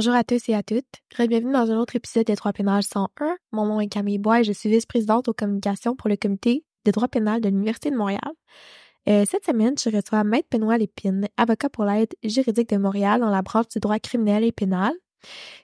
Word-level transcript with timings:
Bonjour 0.00 0.14
à 0.14 0.24
tous 0.24 0.48
et 0.48 0.54
à 0.54 0.62
toutes. 0.62 0.86
Bienvenue 1.28 1.52
dans 1.52 1.70
un 1.70 1.76
autre 1.76 1.94
épisode 1.94 2.24
des 2.24 2.34
droits 2.34 2.54
pénals 2.54 2.82
101. 2.82 3.36
Mon 3.52 3.66
nom 3.66 3.80
est 3.80 3.88
Camille 3.88 4.16
Bois 4.16 4.40
et 4.40 4.44
je 4.44 4.52
suis 4.52 4.70
vice-présidente 4.70 5.28
aux 5.28 5.34
communications 5.34 5.94
pour 5.94 6.08
le 6.08 6.16
comité 6.16 6.64
des 6.86 6.90
droits 6.90 7.06
pénals 7.06 7.42
de 7.42 7.50
l'Université 7.50 7.90
de 7.90 7.96
Montréal. 7.96 8.32
Euh, 9.10 9.26
cette 9.30 9.44
semaine, 9.44 9.74
je 9.76 9.94
reçois 9.94 10.24
Maître 10.24 10.48
Benoît 10.50 10.78
Lépine, 10.78 11.28
avocat 11.36 11.68
pour 11.68 11.84
l'aide 11.84 12.14
juridique 12.24 12.70
de 12.70 12.78
Montréal 12.78 13.20
dans 13.20 13.28
la 13.28 13.42
branche 13.42 13.68
du 13.68 13.78
droit 13.78 13.98
criminel 13.98 14.42
et 14.42 14.52
pénal. 14.52 14.94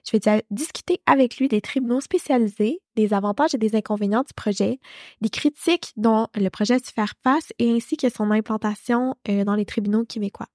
Je 0.05 0.15
vais 0.15 0.43
discuter 0.51 1.01
avec 1.07 1.37
lui 1.37 1.47
des 1.47 1.59
tribunaux 1.59 1.99
spécialisés, 1.99 2.79
des 2.95 3.15
avantages 3.15 3.55
et 3.55 3.57
des 3.57 3.75
inconvénients 3.75 4.21
du 4.21 4.35
projet, 4.35 4.79
des 5.19 5.29
critiques 5.29 5.93
dont 5.97 6.27
le 6.35 6.49
projet 6.49 6.75
a 6.75 6.77
su 6.77 6.93
faire 6.93 7.15
face 7.23 7.53
et 7.57 7.71
ainsi 7.71 7.97
que 7.97 8.09
son 8.09 8.29
implantation 8.29 9.15
euh, 9.29 9.43
dans 9.43 9.55
les 9.55 9.65
tribunaux 9.65 10.05
québécois. 10.05 10.49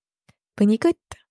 Bonne 0.56 0.70
écoute! 0.70 1.21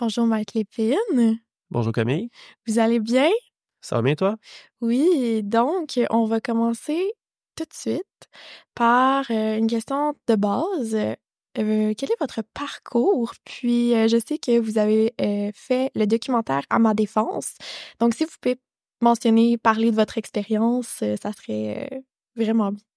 Bonjour 0.00 0.26
Maître 0.26 0.56
Lépine. 0.56 1.40
Bonjour 1.70 1.92
Camille. 1.92 2.30
Vous 2.66 2.78
allez 2.78 3.00
bien? 3.00 3.28
Ça 3.82 3.96
va 3.96 4.02
bien 4.02 4.14
toi? 4.14 4.36
Oui, 4.80 5.42
donc 5.42 6.00
on 6.08 6.24
va 6.24 6.40
commencer 6.40 7.12
tout 7.54 7.64
de 7.64 7.74
suite 7.74 8.30
par 8.74 9.30
euh, 9.30 9.58
une 9.58 9.66
question 9.66 10.14
de 10.26 10.36
base. 10.36 10.94
Euh, 10.94 11.14
quel 11.54 12.10
est 12.10 12.18
votre 12.18 12.40
parcours? 12.54 13.34
Puis 13.44 13.94
euh, 13.94 14.08
je 14.08 14.16
sais 14.16 14.38
que 14.38 14.58
vous 14.58 14.78
avez 14.78 15.12
fait 15.54 15.90
le 15.94 16.06
documentaire 16.06 16.62
à 16.70 16.78
ma 16.78 16.94
défense. 16.94 17.56
Donc 17.98 18.14
si 18.14 18.24
vous 18.24 18.32
pouvez 18.40 18.58
mentionner, 19.02 19.58
parler 19.58 19.90
de 19.90 19.96
votre 19.96 20.16
expérience, 20.16 21.04
ça 21.20 21.32
serait 21.34 22.02
vraiment 22.36 22.72
bien. 22.72 22.89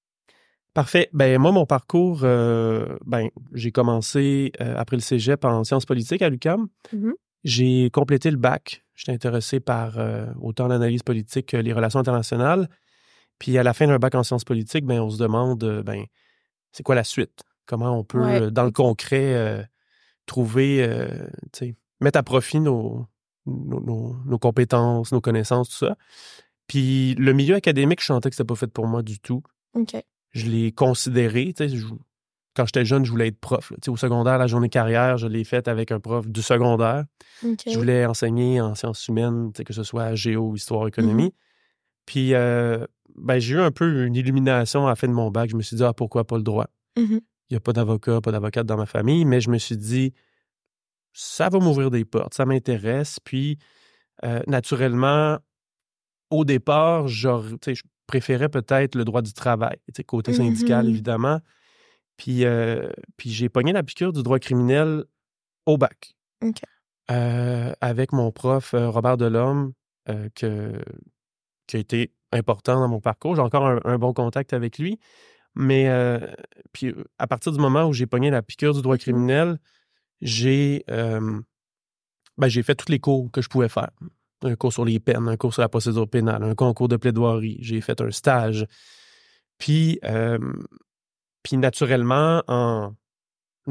Parfait. 0.73 1.09
Ben 1.13 1.39
moi, 1.39 1.51
mon 1.51 1.65
parcours, 1.65 2.21
euh, 2.23 2.97
ben 3.05 3.29
j'ai 3.53 3.71
commencé 3.71 4.51
euh, 4.59 4.75
après 4.77 4.95
le 4.95 5.01
cégep 5.01 5.45
en 5.45 5.63
sciences 5.63 5.85
politiques 5.85 6.23
à 6.23 6.29
l'UQAM. 6.29 6.67
Mm-hmm. 6.93 7.13
J'ai 7.43 7.89
complété 7.91 8.31
le 8.31 8.37
bac. 8.37 8.83
J'étais 8.95 9.11
intéressé 9.11 9.59
par 9.59 9.99
euh, 9.99 10.25
autant 10.41 10.67
l'analyse 10.67 11.03
politique 11.03 11.47
que 11.47 11.57
les 11.57 11.73
relations 11.73 11.99
internationales. 11.99 12.69
Puis 13.37 13.57
à 13.57 13.63
la 13.63 13.73
fin 13.73 13.85
d'un 13.85 13.99
bac 13.99 14.15
en 14.15 14.23
sciences 14.23 14.45
politiques, 14.45 14.85
ben 14.85 14.99
on 14.99 15.09
se 15.09 15.17
demande, 15.17 15.83
ben 15.85 16.05
c'est 16.71 16.83
quoi 16.83 16.95
la 16.95 17.03
suite? 17.03 17.43
Comment 17.65 17.97
on 17.97 18.03
peut, 18.03 18.51
dans 18.51 18.63
le 18.63 18.71
concret, 18.71 19.67
trouver, 20.25 20.87
mettre 21.99 22.19
à 22.19 22.23
profit 22.23 22.59
nos 22.59 23.07
nos, 23.45 24.15
nos, 24.25 24.39
compétences, 24.39 25.11
nos 25.11 25.21
connaissances, 25.21 25.69
tout 25.69 25.85
ça. 25.85 25.97
Puis 26.67 27.15
le 27.15 27.33
milieu 27.33 27.55
académique, 27.55 27.99
je 28.01 28.05
sentais 28.05 28.29
que 28.29 28.35
c'était 28.35 28.47
pas 28.47 28.55
fait 28.55 28.67
pour 28.67 28.87
moi 28.87 29.03
du 29.03 29.19
tout. 29.19 29.43
Je 30.33 30.47
l'ai 30.47 30.71
considéré. 30.71 31.53
quand 32.55 32.65
j'étais 32.65 32.85
jeune, 32.85 33.05
je 33.05 33.11
voulais 33.11 33.27
être 33.27 33.39
prof. 33.39 33.71
Au 33.87 33.97
secondaire, 33.97 34.37
la 34.37 34.47
journée 34.47 34.69
carrière, 34.69 35.17
je 35.17 35.27
l'ai 35.27 35.43
faite 35.43 35.67
avec 35.67 35.91
un 35.91 35.99
prof 35.99 36.27
du 36.27 36.41
secondaire. 36.41 37.05
Je 37.41 37.77
voulais 37.77 38.05
enseigner 38.05 38.59
en 38.61 38.75
sciences 38.75 39.07
humaines, 39.07 39.51
que 39.53 39.73
ce 39.73 39.83
soit 39.83 40.15
géo, 40.15 40.55
histoire, 40.55 40.87
économie. 40.87 41.27
Mm-hmm. 41.27 42.05
Puis, 42.05 42.33
euh, 42.33 42.85
ben, 43.15 43.39
j'ai 43.39 43.55
eu 43.55 43.59
un 43.59 43.71
peu 43.71 44.05
une 44.05 44.15
illumination 44.15 44.85
à 44.85 44.89
la 44.89 44.95
fin 44.95 45.07
de 45.07 45.13
mon 45.13 45.31
bac. 45.31 45.49
Je 45.49 45.55
me 45.55 45.61
suis 45.61 45.75
dit, 45.75 45.83
ah, 45.83 45.93
pourquoi 45.93 46.25
pas 46.25 46.37
le 46.37 46.43
droit? 46.43 46.67
Mm-hmm. 46.97 47.19
Il 47.49 47.53
n'y 47.53 47.57
a 47.57 47.59
pas 47.59 47.73
d'avocat, 47.73 48.21
pas 48.21 48.31
d'avocate 48.31 48.65
dans 48.65 48.77
ma 48.77 48.85
famille, 48.85 49.25
mais 49.25 49.39
je 49.39 49.49
me 49.49 49.57
suis 49.57 49.77
dit, 49.77 50.13
ça 51.13 51.49
va 51.49 51.59
m'ouvrir 51.59 51.91
des 51.91 52.05
portes, 52.05 52.33
ça 52.33 52.45
m'intéresse. 52.45 53.19
Puis, 53.23 53.59
euh, 54.25 54.41
naturellement, 54.47 55.37
au 56.29 56.45
départ, 56.45 57.07
genre, 57.07 57.45
je 57.67 57.81
préférais 58.13 58.49
peut-être 58.49 58.93
le 58.93 59.05
droit 59.05 59.23
du 59.23 59.33
travail, 59.33 59.77
côté 60.05 60.33
syndical, 60.33 60.85
mm-hmm. 60.85 60.89
évidemment. 60.89 61.39
Puis, 62.15 62.45
euh, 62.45 62.91
puis 63.17 63.31
j'ai 63.31 63.49
pogné 63.49 63.73
la 63.73 63.81
piqûre 63.81 64.13
du 64.13 64.21
droit 64.21 64.37
criminel 64.37 65.05
au 65.65 65.77
bac. 65.77 66.15
Euh, 67.09 67.73
avec 67.81 68.11
mon 68.13 68.31
prof 68.31 68.75
euh, 68.75 68.89
Robert 68.89 69.17
Delhomme, 69.17 69.73
que, 70.35 70.79
qui 71.65 71.77
a 71.77 71.79
été 71.79 72.13
important 72.31 72.79
dans 72.79 72.87
mon 72.87 72.99
parcours. 72.99 73.35
J'ai 73.35 73.41
encore 73.41 73.79
un, 73.83 73.97
bon 73.97 74.13
contact 74.13 74.53
avec 74.53 74.77
lui. 74.77 74.99
Mais 75.55 75.89
puis 76.71 76.93
à 77.17 77.25
partir 77.25 77.51
du 77.51 77.59
moment 77.59 77.85
où 77.85 77.93
j'ai 77.93 78.05
pogné 78.05 78.29
la 78.29 78.43
piqûre 78.43 78.75
du 78.75 78.81
droit 78.83 78.95
mm-hmm. 78.95 78.99
criminel, 78.99 79.59
j'ai 80.21 80.83
ben, 80.87 82.47
j'ai 82.47 82.63
fait 82.63 82.75
tous 82.75 82.91
les 82.91 82.99
cours 82.99 83.31
que 83.31 83.41
je 83.41 83.49
pouvais 83.49 83.69
faire 83.69 83.91
un 84.45 84.55
cours 84.55 84.73
sur 84.73 84.85
les 84.85 84.99
peines, 84.99 85.27
un 85.27 85.37
cours 85.37 85.53
sur 85.53 85.61
la 85.61 85.69
procédure 85.69 86.07
pénale, 86.07 86.43
un 86.43 86.55
concours 86.55 86.87
de 86.87 86.97
plaidoirie, 86.97 87.57
j'ai 87.61 87.81
fait 87.81 87.99
un 88.01 88.11
stage. 88.11 88.65
Puis, 89.57 89.99
euh, 90.03 90.37
puis 91.43 91.57
naturellement, 91.57 92.43
en 92.47 92.93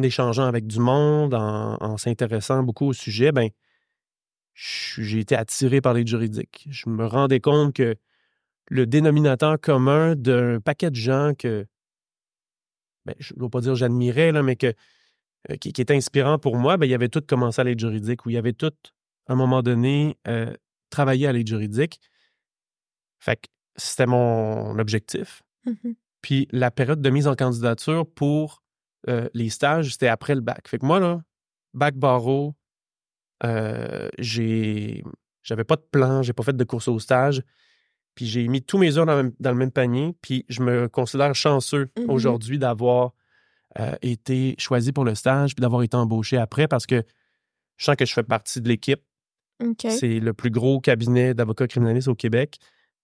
échangeant 0.01 0.45
avec 0.45 0.67
du 0.67 0.79
monde, 0.79 1.35
en, 1.35 1.97
s'intéressant 1.97 2.63
beaucoup 2.63 2.87
au 2.87 2.93
sujet, 2.93 3.33
ben, 3.33 3.49
j'ai 4.55 5.21
été 5.21 5.35
attiré 5.35 5.81
par 5.81 5.95
les 5.95 6.07
juridiques. 6.07 6.67
Je 6.71 6.89
me 6.89 7.07
rendais 7.07 7.41
compte 7.41 7.75
que 7.75 7.97
le 8.69 8.87
dénominateur 8.87 9.61
commun 9.61 10.15
d'un 10.15 10.61
paquet 10.61 10.91
de 10.91 10.97
gens 10.97 11.33
que, 11.39 11.67
ben, 13.05 13.15
je 13.19 13.35
ne 13.35 13.39
dois 13.41 13.51
pas 13.51 13.61
dire 13.61 13.75
j'admirais, 13.75 14.33
mais 14.43 14.57
que, 14.57 14.73
euh, 15.51 15.57
qui, 15.57 15.73
qui, 15.73 15.83
était 15.83 15.97
inspirant 15.97 16.39
pour 16.39 16.57
moi, 16.57 16.77
ben, 16.77 16.87
il 16.87 16.91
y 16.91 16.95
avait 16.95 17.09
tout 17.09 17.23
commencé 17.27 17.61
à 17.61 17.65
l'aide 17.65 17.81
juridique, 17.81 18.25
où 18.25 18.31
il 18.31 18.35
y 18.35 18.39
avait 18.39 18.53
tout 18.53 18.73
à 19.27 19.33
un 19.33 19.37
moment 19.37 19.63
donné, 19.63 20.19
euh, 20.29 20.53
travailler 20.93 21.27
à 21.27 21.33
l'aide 21.33 21.49
juridique. 21.49 22.01
Fait 23.19 23.37
que 23.37 23.49
c'était 23.77 24.07
mon 24.07 24.79
objectif. 24.79 25.43
Mmh 25.65 25.93
Puis 26.21 26.47
la 26.53 26.71
période 26.71 27.01
de 27.01 27.11
mise 27.11 27.27
en 27.27 27.35
candidature 27.35 28.07
pour 28.07 28.63
euh, 29.09 29.29
les 29.35 29.51
stages, 29.51 29.93
c'était 29.93 30.09
après 30.09 30.35
le 30.35 30.41
bac. 30.41 30.69
Fait 30.69 30.79
que 30.79 30.87
moi, 30.87 31.01
là, 31.01 31.23
bac 31.75 31.97
barreau, 31.97 32.55
euh, 33.45 34.09
j'ai 34.19 35.03
j'avais 35.43 35.65
pas 35.65 35.75
de 35.75 35.87
plan, 35.91 36.23
j'ai 36.23 36.33
pas 36.33 36.45
fait 36.45 36.57
de 36.57 36.65
course 36.65 36.87
au 36.87 37.01
stage. 37.01 37.43
Puis 38.15 38.27
j'ai 38.27 38.47
mis 38.47 38.63
tous 38.63 38.79
mes 38.79 38.99
heures 38.99 39.07
dans, 39.07 39.23
le 39.23 39.55
même 39.55 39.73
panier. 39.73 40.15
Puis 40.23 40.45
je 40.49 40.63
me 40.63 40.89
considère 40.89 41.35
chanceux 41.35 41.91
mmh 41.97 42.11
aujourd'hui 42.11 42.59
d'avoir 42.59 43.13
été 44.03 44.55
choisi 44.59 44.93
pour 44.93 45.07
le 45.07 45.15
stage 45.15 45.55
puis 45.55 45.63
d'avoir 45.63 45.83
été 45.83 45.97
embauché 45.97 46.37
après 46.37 46.69
parce 46.69 46.85
que 46.85 47.03
je 47.79 47.85
sens 47.87 47.97
que 47.97 48.05
je 48.05 48.13
fais 48.13 48.23
partie 48.23 48.61
de 48.61 48.69
l'équipe. 48.69 49.03
C'est 49.89 50.21
le 50.21 50.33
plus 50.33 50.51
gros 50.51 50.81
cabinet 50.81 51.35
d'avocats 51.35 51.67
criminalistes 51.67 52.09
au 52.09 52.15
Québec. 52.15 52.59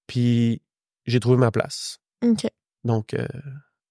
Puis 0.07 0.63
j'ai 1.07 1.21
trouvé 1.21 1.37
ma 1.37 1.51
place. 1.51 1.99
Donc, 2.85 3.15
euh, 3.15 3.27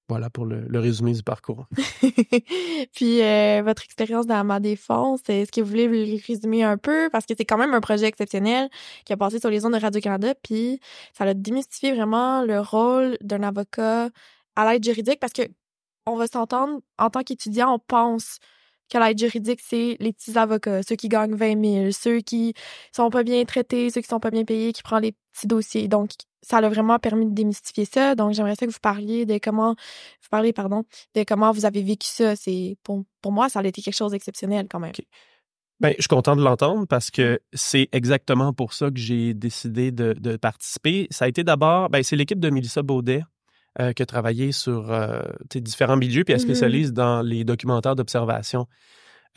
voilà 0.09 0.29
pour 0.29 0.45
le, 0.45 0.79
résumé 0.79 1.13
du 1.13 1.23
parcours. 1.23 1.67
Puis 2.93 3.21
euh, 3.21 3.61
votre 3.63 3.83
expérience 3.83 4.25
dans 4.25 4.43
ma 4.43 4.59
défense, 4.59 5.21
est-ce 5.27 5.51
que 5.51 5.61
vous 5.61 5.67
voulez 5.67 5.87
le 5.87 6.17
résumer 6.25 6.63
un 6.63 6.77
peu? 6.77 7.09
Parce 7.11 7.25
que 7.25 7.33
c'est 7.37 7.45
quand 7.45 7.57
même 7.57 7.73
un 7.73 7.81
projet 7.81 8.05
exceptionnel 8.05 8.69
qui 9.05 9.11
a 9.11 9.17
passé 9.17 9.39
sur 9.39 9.49
les 9.49 9.59
zones 9.59 9.73
de 9.73 9.79
Radio-Canada. 9.79 10.33
Puis 10.41 10.79
ça 11.13 11.25
a 11.25 11.33
démystifié 11.33 11.93
vraiment 11.93 12.43
le 12.43 12.61
rôle 12.61 13.17
d'un 13.21 13.43
avocat 13.43 14.09
à 14.55 14.71
l'aide 14.71 14.83
juridique 14.83 15.19
parce 15.19 15.33
que 15.33 15.43
on 16.05 16.15
va 16.15 16.27
s'entendre, 16.27 16.79
en 16.97 17.09
tant 17.09 17.21
qu'étudiant, 17.21 17.73
on 17.73 17.79
pense 17.79 18.39
que 18.89 18.97
l'aide 18.97 19.17
juridique, 19.17 19.59
c'est 19.63 19.97
les 19.99 20.13
petits 20.13 20.37
avocats, 20.37 20.83
ceux 20.83 20.95
qui 20.95 21.09
gagnent 21.09 21.35
20 21.35 21.63
000, 21.63 21.91
ceux 21.91 22.19
qui 22.19 22.53
sont 22.91 23.09
pas 23.09 23.23
bien 23.23 23.43
traités, 23.45 23.89
ceux 23.89 24.01
qui 24.01 24.07
sont 24.07 24.19
pas 24.19 24.31
bien 24.31 24.45
payés, 24.45 24.73
qui 24.73 24.83
prennent 24.83 25.03
les 25.03 25.15
petits 25.33 25.47
dossiers. 25.47 25.87
Donc, 25.87 26.11
ça 26.41 26.57
a 26.57 26.69
vraiment 26.69 26.97
permis 26.99 27.25
de 27.25 27.33
démystifier 27.33 27.85
ça. 27.85 28.15
Donc, 28.15 28.33
j'aimerais 28.33 28.55
ça 28.55 28.65
que 28.65 28.71
vous 28.71 28.79
parliez 28.81 29.25
de 29.25 29.37
comment, 29.37 29.71
vous 29.71 30.29
parlez, 30.29 30.53
pardon, 30.53 30.83
de 31.15 31.23
comment 31.23 31.51
vous 31.51 31.65
avez 31.65 31.81
vécu 31.81 32.07
ça. 32.07 32.35
C'est, 32.35 32.77
pour, 32.83 33.03
pour 33.21 33.31
moi, 33.31 33.49
ça 33.49 33.59
a 33.59 33.63
été 33.65 33.81
quelque 33.81 33.95
chose 33.95 34.11
d'exceptionnel 34.11 34.67
quand 34.69 34.79
même. 34.79 34.93
Ben, 35.79 35.93
je 35.97 36.01
suis 36.01 36.07
content 36.07 36.35
de 36.35 36.41
l'entendre 36.41 36.87
parce 36.87 37.11
que 37.11 37.39
c'est 37.53 37.87
exactement 37.91 38.51
pour 38.51 38.73
ça 38.73 38.89
que 38.89 38.97
j'ai 38.97 39.35
décidé 39.35 39.91
de, 39.91 40.13
de, 40.13 40.35
participer. 40.35 41.07
Ça 41.11 41.25
a 41.25 41.27
été 41.27 41.43
d'abord, 41.43 41.89
ben, 41.89 42.01
c'est 42.01 42.15
l'équipe 42.15 42.39
de 42.39 42.49
Mélissa 42.49 42.81
Baudet 42.81 43.21
euh, 43.79 43.93
qui 43.93 44.01
a 44.01 44.05
travaillé 44.05 44.51
sur 44.51 44.91
euh, 44.91 45.21
différents 45.53 45.97
milieux, 45.97 46.23
puis 46.23 46.33
elle 46.33 46.39
mmh 46.39 46.45
spécialise 46.45 46.93
dans 46.93 47.21
les 47.21 47.43
documentaires 47.43 47.95
d'observation. 47.95 48.67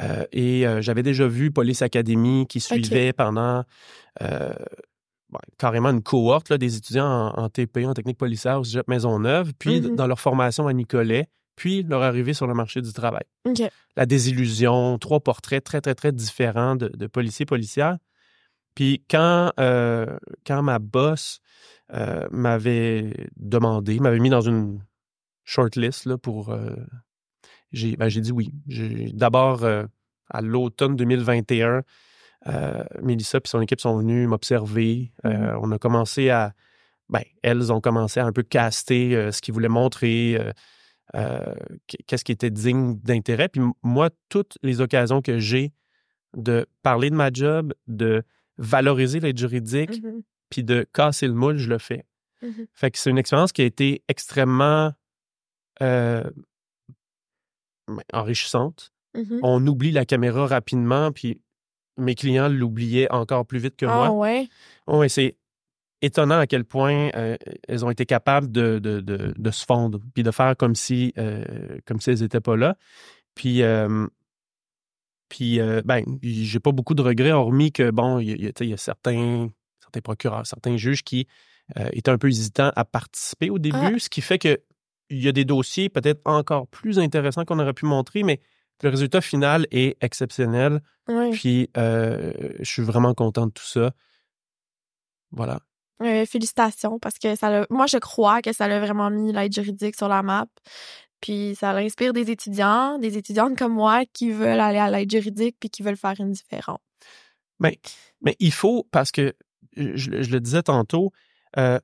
Euh, 0.00 0.24
et 0.32 0.64
j'avais 0.80 1.02
déjà 1.02 1.26
vu 1.26 1.50
Police 1.50 1.82
Academy 1.82 2.46
qui 2.48 2.60
suivait 2.60 3.12
pendant 3.12 3.64
carrément 5.58 5.90
une 5.90 6.02
cohorte 6.02 6.48
là, 6.48 6.58
des 6.58 6.76
étudiants 6.76 7.32
en, 7.36 7.48
TP, 7.50 7.84
en 7.86 7.92
technique 7.92 8.16
policière 8.18 8.60
au 8.60 8.64
Cégep 8.64 8.88
Maisonneuve, 8.88 9.52
puis 9.58 9.80
mmh 9.80 9.94
dans 9.94 10.06
leur 10.06 10.18
formation 10.18 10.66
à 10.66 10.72
Nicolet, 10.72 11.28
puis 11.54 11.82
leur 11.82 12.02
arrivée 12.02 12.32
sur 12.32 12.46
le 12.46 12.54
marché 12.54 12.80
du 12.80 12.94
travail. 12.94 13.24
La 13.96 14.06
désillusion, 14.06 14.96
trois 14.98 15.20
portraits 15.20 15.62
très, 15.62 15.82
très, 15.82 15.94
très 15.94 16.12
différents 16.12 16.76
de, 16.76 16.88
de 16.88 17.06
policiers 17.06 17.44
policières. 17.44 17.98
Puis 18.80 19.04
quand, 19.10 19.52
quand 19.58 20.62
ma 20.62 20.78
boss 20.78 21.42
euh, 21.92 22.26
m'avait 22.30 23.12
demandé, 23.36 24.00
m'avait 24.00 24.20
mis 24.20 24.30
dans 24.30 24.40
une 24.40 24.82
shortlist 25.44 26.06
là, 26.06 26.16
pour. 26.16 26.48
Euh, 26.48 26.74
j'ai, 27.72 27.98
ben, 27.98 28.08
j'ai 28.08 28.22
dit 28.22 28.32
oui. 28.32 28.54
D'abord, 29.12 29.64
euh, 29.64 29.84
à 30.30 30.40
l'automne 30.40 30.96
2021. 30.96 31.82
Euh, 32.46 32.84
Mélissa 33.02 33.36
et 33.36 33.48
son 33.48 33.60
équipe 33.60 33.82
sont 33.82 33.98
venus 33.98 34.26
m'observer. 34.26 35.12
Euh, 35.26 35.58
on 35.60 35.70
a 35.72 35.78
commencé 35.78 36.30
à. 36.30 36.54
Ben, 37.10 37.24
elles 37.42 37.70
ont 37.70 37.82
commencé 37.82 38.18
à 38.18 38.24
un 38.24 38.32
peu 38.32 38.44
caster 38.44 39.14
euh, 39.14 39.30
ce 39.30 39.42
qu'ils 39.42 39.52
voulaient 39.52 39.68
montrer, 39.68 40.38
qu'est-ce 42.06 42.24
qui 42.24 42.32
était 42.32 42.50
digne 42.50 42.98
d'intérêt. 43.02 43.50
Puis 43.50 43.60
moi, 43.82 44.08
toutes 44.30 44.56
les 44.62 44.80
occasions 44.80 45.20
que 45.20 45.38
j'ai 45.38 45.74
de 46.34 46.66
parler 46.82 47.10
de 47.10 47.16
ma 47.16 47.30
job, 47.30 47.74
de 47.86 48.24
valoriser 48.60 49.18
l'aide 49.20 49.38
juridique, 49.38 50.00
Mhm. 50.02 50.22
puis 50.50 50.62
de 50.62 50.86
casser 50.92 51.26
le 51.26 51.34
moule, 51.34 51.56
je 51.56 51.68
le 51.68 51.78
fais. 51.78 52.04
Mhm. 52.42 52.66
Fait 52.74 52.90
que 52.92 52.98
c'est 52.98 53.10
une 53.10 53.18
expérience 53.18 53.52
qui 53.52 53.62
a 53.62 53.64
été 53.64 54.02
extrêmement 54.08 54.92
euh, 55.82 56.22
enrichissante. 58.12 58.92
Mhm. 59.14 59.40
On 59.42 59.66
oublie 59.66 59.90
la 59.92 60.04
caméra 60.04 60.46
rapidement, 60.46 61.10
puis 61.10 61.40
mes 61.96 62.14
clients 62.14 62.48
l'oubliaient 62.48 63.10
encore 63.10 63.46
plus 63.46 63.58
vite 63.58 63.76
que 63.76 63.86
Ah 63.86 63.94
moi. 63.94 64.10
ouais? 64.10 64.48
Ouais, 64.86 65.08
c'est 65.08 65.36
étonnant 66.02 66.38
à 66.38 66.46
quel 66.46 66.64
point 66.64 67.10
euh, 67.14 67.36
elles 67.68 67.84
ont 67.84 67.90
été 67.90 68.06
capables 68.06 68.50
de, 68.52 68.78
de, 68.78 69.00
de, 69.00 69.34
de 69.36 69.50
se 69.50 69.64
fondre, 69.66 70.00
puis 70.14 70.22
de 70.22 70.30
faire 70.30 70.56
comme 70.56 70.74
si, 70.74 71.12
euh, 71.18 71.44
comme 71.86 72.00
si 72.00 72.10
elles 72.10 72.20
n'étaient 72.20 72.40
pas 72.40 72.56
là. 72.56 72.76
Puis, 73.34 73.62
puis 75.30 75.58
euh, 75.60 75.80
ben, 75.84 76.04
j'ai 76.22 76.60
pas 76.60 76.72
beaucoup 76.72 76.94
de 76.94 77.00
regrets, 77.00 77.32
hormis 77.32 77.72
que, 77.72 77.90
bon, 77.90 78.18
il 78.18 78.28
y, 78.42 78.46
a- 78.46 78.64
y 78.64 78.68
y 78.72 78.76
certains, 78.78 79.48
certains 79.80 80.00
procureurs, 80.02 80.46
certains 80.46 80.76
juges 80.76 81.02
qui 81.02 81.26
euh, 81.78 81.88
étaient 81.92 82.10
un 82.10 82.18
peu 82.18 82.28
hésitants 82.28 82.72
à 82.76 82.84
participer 82.84 83.48
au 83.48 83.58
début, 83.58 83.78
Ah. 83.80 83.98
ce 83.98 84.10
qui 84.10 84.20
fait 84.20 84.38
que 84.38 84.58
il 85.08 85.22
y 85.22 85.28
a 85.28 85.32
des 85.32 85.44
dossiers 85.44 85.88
peut-être 85.88 86.20
encore 86.24 86.66
plus 86.68 86.98
intéressants 86.98 87.44
qu'on 87.44 87.58
aurait 87.58 87.72
pu 87.72 87.86
montrer, 87.86 88.22
mais 88.22 88.40
le 88.82 88.90
résultat 88.90 89.20
final 89.20 89.66
est 89.72 89.96
exceptionnel. 90.02 90.80
Puis, 91.32 91.68
euh, 91.76 92.32
je 92.60 92.64
suis 92.70 92.82
vraiment 92.82 93.14
content 93.14 93.46
de 93.46 93.52
tout 93.52 93.64
ça. 93.66 93.90
Voilà. 95.32 95.60
Euh, 96.02 96.24
félicitations 96.24 96.98
parce 96.98 97.18
que 97.18 97.34
ça 97.36 97.66
moi 97.68 97.86
je 97.86 97.98
crois 97.98 98.40
que 98.40 98.52
ça 98.54 98.66
l'a 98.68 98.80
vraiment 98.80 99.10
mis 99.10 99.32
l'aide 99.32 99.52
juridique 99.52 99.96
sur 99.96 100.08
la 100.08 100.22
map. 100.22 100.46
Puis 101.20 101.54
ça 101.54 101.70
inspire 101.76 102.12
des 102.12 102.30
étudiants, 102.30 102.98
des 102.98 103.16
étudiantes 103.18 103.56
comme 103.58 103.74
moi 103.74 104.04
qui 104.12 104.30
veulent 104.30 104.60
aller 104.60 104.78
à 104.78 104.90
l'aide 104.90 105.10
juridique 105.10 105.56
puis 105.60 105.68
qui 105.70 105.82
veulent 105.82 105.96
faire 105.96 106.14
une 106.18 106.32
différence. 106.32 106.80
Mais, 107.58 107.78
mais 108.22 108.36
il 108.38 108.52
faut, 108.52 108.86
parce 108.90 109.10
que 109.10 109.34
je, 109.76 110.22
je 110.22 110.30
le 110.30 110.40
disais 110.40 110.62
tantôt, 110.62 111.10
euh, 111.58 111.78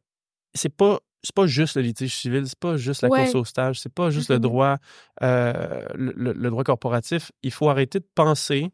c'est 0.54 0.74
pas 0.74 1.00
c'est 1.22 1.34
pas 1.34 1.46
juste 1.48 1.74
le 1.76 1.82
litige 1.82 2.14
civil, 2.16 2.46
c'est 2.46 2.58
pas 2.58 2.76
juste 2.76 3.02
la 3.02 3.08
Ouais. 3.08 3.22
course 3.24 3.34
au 3.34 3.44
stage, 3.44 3.80
c'est 3.80 3.92
pas 3.92 4.10
juste 4.10 4.30
le 4.30 4.36
Mhm. 4.36 4.42
droit 4.42 4.76
euh, 5.22 5.84
le, 5.94 6.50
droit 6.50 6.62
corporatif. 6.62 7.32
Il 7.42 7.50
faut 7.50 7.68
arrêter 7.68 7.98
de 7.98 8.06
penser 8.14 8.70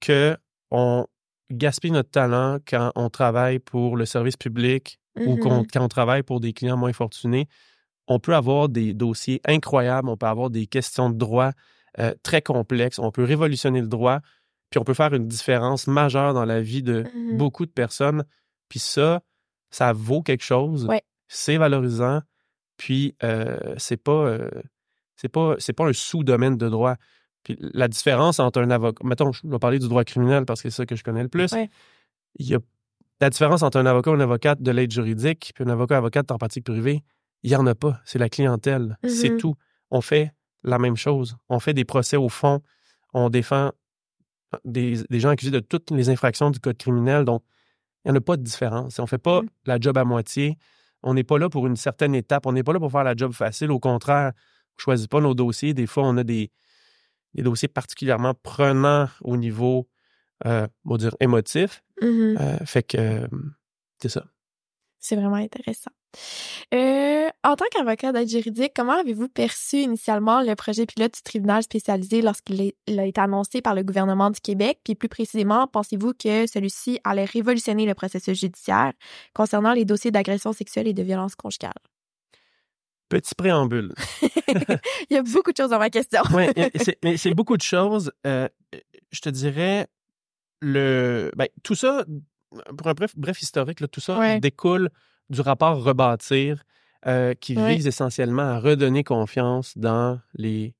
que 0.00 0.36
on 0.70 1.06
gaspille 1.50 1.90
notre 1.90 2.10
talent 2.10 2.58
quand 2.66 2.92
on 2.94 3.10
travaille 3.10 3.58
pour 3.58 3.96
le 3.96 4.06
service 4.06 4.36
public 4.36 4.98
ou 5.16 5.32
Mhm. 5.32 5.38
qu'on- 5.38 5.64
quand 5.64 5.84
on 5.84 5.88
travaille 5.88 6.22
pour 6.22 6.40
des 6.40 6.52
clients 6.52 6.76
moins 6.76 6.92
fortunés. 6.92 7.46
On 8.14 8.18
peut 8.20 8.34
avoir 8.34 8.68
des 8.68 8.92
dossiers 8.94 9.40
incroyables, 9.46 10.08
on 10.08 10.16
peut 10.16 10.26
avoir 10.26 10.50
des 10.50 10.66
questions 10.66 11.08
de 11.10 11.16
droit 11.16 11.52
euh, 11.98 12.14
très 12.22 12.42
complexes, 12.42 12.98
on 12.98 13.10
peut 13.10 13.24
révolutionner 13.24 13.80
le 13.80 13.86
droit, 13.86 14.20
puis 14.70 14.78
on 14.80 14.84
peut 14.84 14.94
faire 14.94 15.12
une 15.14 15.26
différence 15.26 15.86
majeure 15.86 16.32
dans 16.34 16.44
la 16.46 16.60
vie 16.60 16.82
de 16.82 17.04
Mhm. 17.14 17.36
beaucoup 17.36 17.66
de 17.66 17.70
personnes. 17.70 18.24
Puis 18.68 18.78
ça, 18.78 19.20
ça 19.70 19.92
vaut 19.92 20.22
quelque 20.22 20.44
chose. 20.44 20.86
Ouais. 20.86 21.02
C'est 21.28 21.56
valorisant. 21.58 22.20
Puis 22.78 23.14
euh, 23.22 23.74
c'est 23.76 23.96
pas 24.02 24.12
euh, 24.12 24.50
c'est 25.16 25.28
pas 25.28 25.54
c'est 25.58 25.72
pas 25.74 25.86
un 25.86 25.92
sous-domaine 25.92 26.56
de 26.56 26.68
droit. 26.68 26.96
Puis 27.44 27.56
la 27.60 27.88
différence 27.88 28.38
entre 28.40 28.60
un 28.60 28.70
avocat, 28.70 29.04
mettons, 29.04 29.32
je 29.32 29.40
vais 29.46 29.58
parler 29.58 29.78
du 29.78 29.88
droit 29.88 30.04
criminel 30.04 30.44
parce 30.46 30.62
que 30.62 30.70
c'est 30.70 30.76
ça 30.76 30.86
que 30.86 30.96
je 30.96 31.04
connais 31.04 31.22
le 31.22 31.28
plus. 31.28 31.52
Ouais. 31.52 31.68
Il 32.38 32.46
y 32.46 32.54
a 32.54 32.58
la 33.20 33.30
différence 33.30 33.62
entre 33.62 33.78
un 33.78 33.86
avocat 33.86 34.10
ou 34.10 34.14
une 34.14 34.20
avocate 34.22 34.62
de 34.62 34.70
l'aide 34.70 34.90
juridique 34.90 35.52
puis 35.54 35.64
un 35.64 35.68
avocat 35.70 35.98
avocate 35.98 36.30
en 36.32 36.38
pratique 36.38 36.64
privée, 36.64 37.02
il 37.42 37.50
y 37.50 37.56
en 37.56 37.66
a 37.66 37.74
pas. 37.74 38.00
C'est 38.04 38.18
la 38.18 38.28
clientèle. 38.28 38.98
C'est 39.06 39.30
Mhm. 39.30 39.38
tout. 39.38 39.54
On 39.90 40.00
fait 40.00 40.32
la 40.62 40.78
même 40.78 40.96
chose. 40.96 41.36
On 41.48 41.58
fait 41.60 41.74
des 41.74 41.84
procès 41.84 42.16
au 42.16 42.28
fond. 42.28 42.62
On 43.14 43.30
défend 43.30 43.72
des, 44.64 45.02
des 45.10 45.20
gens 45.20 45.30
accusés 45.30 45.50
de 45.50 45.60
toutes 45.60 45.90
les 45.90 46.08
infractions 46.10 46.50
du 46.50 46.60
code 46.60 46.76
criminel. 46.78 47.24
Donc, 47.24 47.42
il 48.04 48.10
n'y 48.10 48.16
en 48.16 48.20
a 48.20 48.20
pas 48.20 48.36
de 48.36 48.42
différence. 48.42 48.98
On 48.98 49.02
ne 49.02 49.08
fait 49.08 49.18
pas 49.18 49.42
Mhm. 49.42 49.48
la 49.66 49.78
job 49.80 49.98
à 49.98 50.04
moitié. 50.04 50.56
On 51.02 51.14
n'est 51.14 51.24
pas 51.24 51.38
là 51.38 51.48
pour 51.48 51.66
une 51.66 51.76
certaine 51.76 52.14
étape. 52.14 52.46
On 52.46 52.52
n'est 52.52 52.62
pas 52.62 52.72
là 52.72 52.78
pour 52.78 52.90
faire 52.92 53.04
la 53.04 53.16
job 53.16 53.32
facile. 53.32 53.70
Au 53.70 53.80
contraire, 53.80 54.32
on 54.34 54.76
ne 54.78 54.82
choisit 54.82 55.10
pas 55.10 55.20
nos 55.20 55.34
dossiers. 55.34 55.74
Des 55.74 55.86
fois, 55.86 56.04
on 56.06 56.16
a 56.16 56.22
des, 56.24 56.50
des 57.34 57.42
dossiers 57.42 57.68
particulièrement 57.68 58.34
prenants 58.34 59.08
au 59.22 59.36
niveau, 59.36 59.88
euh, 60.46 60.66
on 60.84 60.90
va 60.92 60.96
dire, 60.98 61.16
émotif. 61.20 61.82
Mhm. 62.00 62.36
Euh, 62.40 62.56
fait 62.64 62.82
que 62.84 62.96
euh, 62.98 63.28
c'est 64.00 64.08
ça. 64.10 64.26
C'est 64.98 65.16
vraiment 65.16 65.36
intéressant. 65.36 65.90
Euh, 66.74 67.28
en 67.44 67.56
tant 67.56 67.64
qu'avocat 67.70 68.12
d'aide 68.12 68.28
juridique, 68.28 68.72
comment 68.74 68.98
avez-vous 68.98 69.28
perçu 69.28 69.76
initialement 69.78 70.42
le 70.42 70.54
projet 70.54 70.86
pilote 70.86 71.14
du 71.14 71.22
tribunal 71.22 71.62
spécialisé 71.62 72.22
lorsqu'il 72.22 72.72
a 72.98 73.04
été 73.06 73.20
annoncé 73.20 73.60
par 73.62 73.74
le 73.74 73.82
gouvernement 73.82 74.30
du 74.30 74.40
Québec? 74.40 74.78
Puis 74.84 74.94
plus 74.94 75.08
précisément, 75.08 75.66
pensez-vous 75.66 76.12
que 76.14 76.46
celui-ci 76.46 76.98
allait 77.04 77.24
révolutionner 77.24 77.86
le 77.86 77.94
processus 77.94 78.38
judiciaire 78.38 78.92
concernant 79.34 79.72
les 79.72 79.84
dossiers 79.84 80.10
d'agression 80.10 80.52
sexuelle 80.52 80.88
et 80.88 80.94
de 80.94 81.02
violence 81.02 81.34
conjugale? 81.34 81.72
Petit 83.08 83.34
préambule. 83.34 83.92
Il 85.10 85.14
y 85.14 85.16
a 85.16 85.22
beaucoup 85.22 85.52
de 85.52 85.56
choses 85.56 85.70
dans 85.70 85.78
ma 85.78 85.90
question. 85.90 86.22
C'est- 86.76 86.98
mais 87.04 87.16
c'est 87.18 87.34
beaucoup 87.34 87.56
de 87.58 87.62
choses. 87.62 88.10
Euh, 88.26 88.48
je 89.10 89.20
te 89.20 89.28
dirais, 89.28 89.86
le, 90.62 91.30
ben, 91.36 91.48
tout 91.62 91.74
ça, 91.74 92.04
pour 92.78 92.86
un 92.86 92.94
bref, 92.94 93.12
bref 93.16 93.42
historique, 93.42 93.80
là, 93.80 93.88
tout 93.88 94.00
ça 94.00 94.18
Ouais. 94.18 94.40
découle 94.40 94.88
du 95.32 95.40
rapport 95.40 95.82
Rebâtir 95.82 96.62
euh, 97.06 97.34
qui 97.34 97.54
vise 97.74 97.86
essentiellement 97.88 98.42
à 98.42 98.60
redonner 98.60 99.02
confiance 99.02 99.76
dans 99.76 100.20
les 100.34 100.74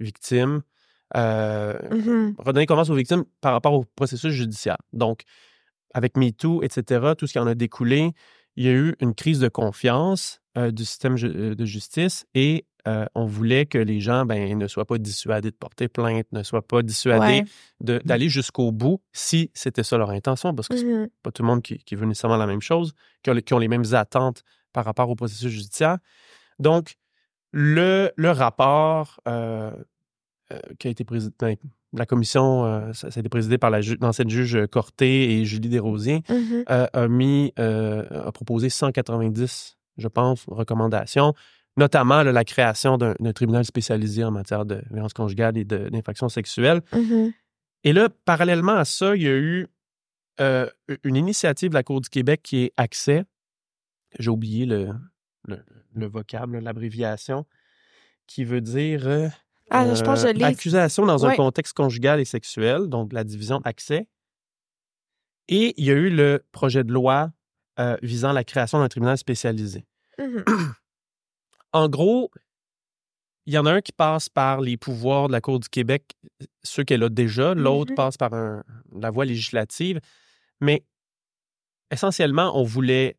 victimes, 0.00 0.62
euh, 1.16 1.74
Mhm. 1.90 2.34
redonner 2.38 2.66
confiance 2.66 2.88
aux 2.90 2.94
victimes 2.94 3.24
par 3.42 3.52
rapport 3.52 3.74
au 3.74 3.84
processus 3.96 4.32
judiciaire. 4.32 4.78
Donc, 4.92 5.22
avec 5.92 6.16
MeToo, 6.16 6.62
etc., 6.62 7.14
tout 7.16 7.26
ce 7.26 7.32
qui 7.34 7.38
en 7.38 7.46
a 7.46 7.54
découlé, 7.54 8.12
il 8.56 8.64
y 8.64 8.68
a 8.68 8.72
eu 8.72 8.94
une 9.00 9.14
crise 9.14 9.40
de 9.40 9.48
confiance 9.48 10.40
euh, 10.56 10.70
du 10.70 10.84
système 10.84 11.16
ju- 11.16 11.32
euh, 11.34 11.54
de 11.54 11.64
justice 11.66 12.24
et 12.34 12.64
euh, 12.86 13.04
on 13.14 13.26
voulait 13.26 13.66
que 13.66 13.78
les 13.78 14.00
gens 14.00 14.24
ben, 14.26 14.56
ne 14.58 14.66
soient 14.68 14.84
pas 14.84 14.98
dissuadés 14.98 15.50
de 15.50 15.56
porter 15.56 15.88
plainte, 15.88 16.26
ne 16.32 16.42
soient 16.42 16.66
pas 16.66 16.82
dissuadés 16.82 17.44
Ouais. 17.80 18.00
d'aller 18.04 18.28
jusqu'au 18.28 18.70
bout 18.72 19.00
si 19.12 19.50
c'était 19.54 19.82
ça 19.82 19.98
leur 19.98 20.10
intention, 20.10 20.54
parce 20.54 20.68
que 20.68 20.76
c'est 20.76 20.84
Mhm. 20.84 21.08
pas 21.22 21.30
tout 21.32 21.42
le 21.42 21.48
monde 21.48 21.62
qui, 21.62 21.78
qui 21.78 21.94
veut 21.96 22.06
nécessairement 22.06 22.36
la 22.36 22.46
même 22.46 22.60
chose, 22.62 22.92
qui 23.22 23.30
ont, 23.30 23.34
les- 23.34 23.42
qui 23.42 23.54
ont 23.54 23.58
les 23.58 23.68
mêmes 23.68 23.92
attentes 23.92 24.42
par 24.72 24.84
rapport 24.84 25.08
au 25.10 25.14
processus 25.16 25.50
judiciaire. 25.50 25.98
Donc, 26.58 26.94
le, 27.52 28.10
le 28.16 28.30
rapport 28.30 29.20
euh, 29.28 29.72
euh, 30.52 30.58
qui 30.78 30.88
a 30.88 30.90
été 30.90 31.04
présidé, 31.04 31.34
ben, 31.38 31.56
la 31.92 32.06
commission, 32.06 32.64
euh, 32.66 32.92
ça, 32.92 33.10
ça 33.10 33.18
a 33.18 33.20
été 33.20 33.28
présidé 33.28 33.58
par 33.58 33.70
la 33.70 33.80
l'ancienne 34.00 34.28
juge 34.30 34.66
Corté 34.70 35.38
et 35.40 35.44
Julie 35.44 35.68
Desrosiers, 35.68 36.22
euh, 36.70 36.86
a 36.92 37.08
mis, 37.08 37.52
euh, 37.58 38.04
a 38.26 38.32
proposé 38.32 38.68
190, 38.68 39.76
je 39.96 40.08
pense, 40.08 40.44
recommandations, 40.46 41.32
notamment 41.76 42.22
là, 42.22 42.32
la 42.32 42.44
création 42.44 42.96
d'un 42.98 43.14
tribunal 43.34 43.64
spécialisé 43.64 44.24
en 44.24 44.30
matière 44.30 44.64
de 44.64 44.82
violence 44.90 45.12
conjugale 45.12 45.56
et 45.58 45.64
de- 45.64 45.88
d'infractions 45.88 46.28
sexuelles. 46.28 46.80
Mhm. 46.94 47.32
Et 47.84 47.92
là, 47.92 48.08
parallèlement 48.24 48.74
à 48.74 48.84
ça, 48.84 49.14
il 49.16 49.22
y 49.22 49.28
a 49.28 49.36
eu 49.36 49.66
euh, 50.40 50.68
une 51.04 51.16
initiative 51.16 51.70
de 51.70 51.74
la 51.74 51.82
Cour 51.82 52.00
du 52.00 52.08
Québec 52.08 52.40
qui 52.42 52.64
est 52.64 52.72
Accès. 52.76 53.24
J'ai 54.18 54.30
oublié 54.30 54.66
le, 54.66 54.90
le, 55.48 55.58
le 55.94 56.06
vocable, 56.06 56.58
l'abréviation, 56.58 57.46
qui 58.26 58.44
veut 58.44 58.60
dire 58.60 59.06
euh, 59.06 59.28
Ah, 59.70 59.94
je 59.94 60.02
pense 60.02 60.22
que 60.24 60.28
je 60.28 60.34
l'ai. 60.34 60.44
accusation 60.44 61.06
dans 61.06 61.24
un 61.26 61.34
contexte 61.36 61.74
conjugal 61.74 62.20
et 62.20 62.24
sexuel, 62.24 62.88
donc 62.88 63.12
la 63.12 63.24
division 63.24 63.60
Accès. 63.64 64.08
Et 65.48 65.74
il 65.80 65.84
y 65.86 65.90
a 65.90 65.94
eu 65.94 66.10
le 66.10 66.44
projet 66.52 66.84
de 66.84 66.92
loi 66.92 67.30
euh, 67.78 67.96
visant 68.02 68.32
la 68.32 68.42
création 68.44 68.78
d'un 68.78 68.88
tribunal 68.88 69.16
spécialisé. 69.18 69.86
Mhm. 70.18 70.44
En 71.72 71.88
gros, 71.88 72.30
il 73.46 73.54
y 73.54 73.58
en 73.58 73.66
a 73.66 73.72
un 73.72 73.80
qui 73.80 73.92
passe 73.92 74.28
par 74.28 74.60
les 74.60 74.76
pouvoirs 74.76 75.28
de 75.28 75.32
la 75.32 75.40
Cour 75.40 75.60
du 75.60 75.68
Québec, 75.68 76.14
ceux 76.64 76.84
qu'elle 76.84 77.02
a 77.04 77.08
déjà, 77.08 77.54
l'autre 77.54 77.92
Mhm. 77.92 77.96
passe 77.96 78.16
par 78.16 78.32
un- 78.34 78.64
la 78.92 79.10
voie 79.10 79.24
législative. 79.24 80.00
Mais 80.60 80.84
essentiellement, 81.90 82.58
on 82.58 82.64
voulait, 82.64 83.16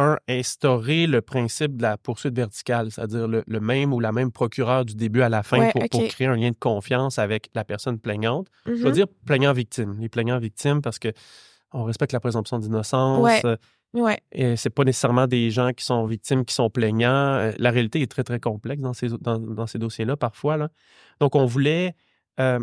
un, 0.00 0.16
instaurer 0.28 1.08
le 1.08 1.20
principe 1.22 1.76
de 1.76 1.82
la 1.82 1.98
poursuite 1.98 2.34
verticale, 2.36 2.92
c'est-à-dire 2.92 3.26
le, 3.26 3.42
le 3.46 3.60
même 3.60 3.92
ou 3.92 3.98
la 3.98 4.12
même 4.12 4.30
procureur 4.30 4.84
du 4.84 4.94
début 4.94 5.22
à 5.22 5.28
la 5.28 5.42
fin 5.42 5.58
Ouais, 5.58 5.72
pour, 5.90 6.06
créer 6.06 6.28
un 6.28 6.36
lien 6.36 6.50
de 6.50 6.56
confiance 6.56 7.18
avec 7.18 7.50
la 7.54 7.64
personne 7.64 7.98
plaignante. 7.98 8.46
Je 8.66 8.70
Mhm. 8.72 8.76
veux 8.78 8.92
dire 8.92 9.06
plaignant-victime. 9.26 9.98
Les 9.98 10.08
plaignants-victimes 10.08 10.82
parce 10.82 11.00
que 11.00 11.08
on 11.72 11.82
respecte 11.82 12.12
la 12.12 12.20
présomption 12.20 12.60
d'innocence. 12.60 13.22
Ouais. 13.24 13.40
Ouais. 13.94 14.20
et 14.32 14.56
c'est 14.56 14.70
pas 14.70 14.84
nécessairement 14.84 15.26
des 15.26 15.50
gens 15.50 15.72
qui 15.72 15.84
sont 15.84 16.04
victimes, 16.04 16.44
qui 16.44 16.54
sont 16.54 16.68
plaignants. 16.68 17.34
Euh, 17.36 17.52
La 17.58 17.70
réalité 17.70 18.02
est 18.02 18.10
très, 18.10 18.22
très 18.24 18.38
complexe 18.38 18.82
dans 18.82 18.92
ces, 18.92 19.08
dans, 19.20 19.38
dans 19.38 19.66
ces 19.66 19.78
dossiers-là, 19.78 20.16
parfois. 20.16 20.56
Là. 20.56 20.68
Donc, 21.20 21.34
on 21.34 21.46
voulait 21.46 21.94
euh, 22.38 22.58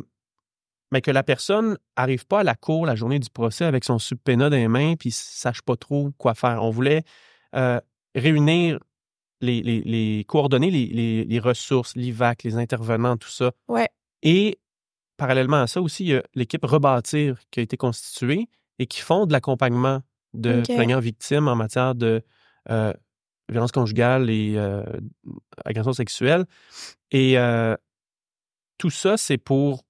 mais 0.92 1.02
que 1.02 1.12
la 1.12 1.24
personne 1.24 1.78
arrive 1.96 2.26
pas 2.26 2.42
à 2.42 2.44
la 2.44 2.56
cour 2.56 2.86
la 2.86 2.96
journée 2.96 3.20
du 3.20 3.30
procès 3.30 3.66
avec 3.66 3.84
son 3.84 4.00
subpénat 4.00 4.50
dans 4.50 4.56
les 4.56 4.68
mains 4.68 4.96
puis 4.96 5.12
sache 5.12 5.62
pas 5.62 5.76
trop 5.76 6.12
quoi 6.18 6.36
faire. 6.36 6.64
On 6.64 6.70
voulait 6.70 7.04
euh, 7.56 7.80
réunir 8.14 8.80
les, 9.42 9.62
les, 9.62 9.82
les 9.82 10.24
coordonner 10.26 10.72
les, 10.72 11.26
les, 11.26 11.40
ressources, 11.40 11.96
l'IVAC, 11.96 12.44
les 12.44 12.56
intervenants, 12.56 13.18
tout 13.18 13.30
ça. 13.30 13.52
Ouais. 13.68 13.90
Et 14.24 14.60
parallèlement 15.18 15.64
à 15.64 15.68
ça 15.68 15.82
aussi, 15.82 16.06
il 16.06 16.10
y 16.12 16.16
a 16.16 16.24
l'équipe 16.34 16.64
Rebâtir 16.64 17.40
qui 17.52 17.60
a 17.60 17.64
été 17.64 17.78
constituée 17.78 18.48
et 18.80 18.88
qui 18.88 19.02
font 19.02 19.26
de 19.26 19.34
l'accompagnement 19.34 20.02
de 20.36 20.62
plaignants 20.62 21.00
victimes 21.00 21.48
en 21.48 21.56
matière 21.56 21.96
de 21.96 22.22
euh, 22.70 22.94
violence 23.50 23.72
conjugale 23.72 24.30
et 24.30 24.56
euh, 24.58 24.84
agression 25.64 25.94
sexuelle. 25.94 26.46
Et 27.12 27.38
euh, 27.38 27.76
tout 28.78 28.90
ça, 28.90 29.18
c'est 29.18 29.38
pour 29.38 29.84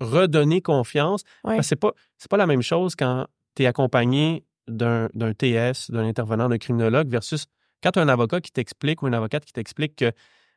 redonner 0.00 0.60
confiance. 0.62 1.22
C'est 1.62 1.76
pas, 1.76 1.92
pas 2.30 2.36
la 2.36 2.46
même 2.46 2.62
chose 2.62 2.94
quand 2.96 3.26
tu 3.54 3.62
es 3.62 3.66
accompagné 3.66 4.44
d'un 4.68 5.08
TS, 5.36 5.90
d'un 5.90 6.04
intervenant, 6.04 6.48
d'un 6.48 6.58
criminologue, 6.58 7.08
versus 7.08 7.46
quand 7.82 7.92
tu 7.92 7.98
as 7.98 8.02
un 8.02 8.08
avocat 8.08 8.40
qui 8.40 8.52
t'explique 8.52 9.02
ou 9.02 9.08
une 9.08 9.14
avocate 9.14 9.44
qui 9.44 9.52
t'explique 9.52 9.96
que 9.96 10.12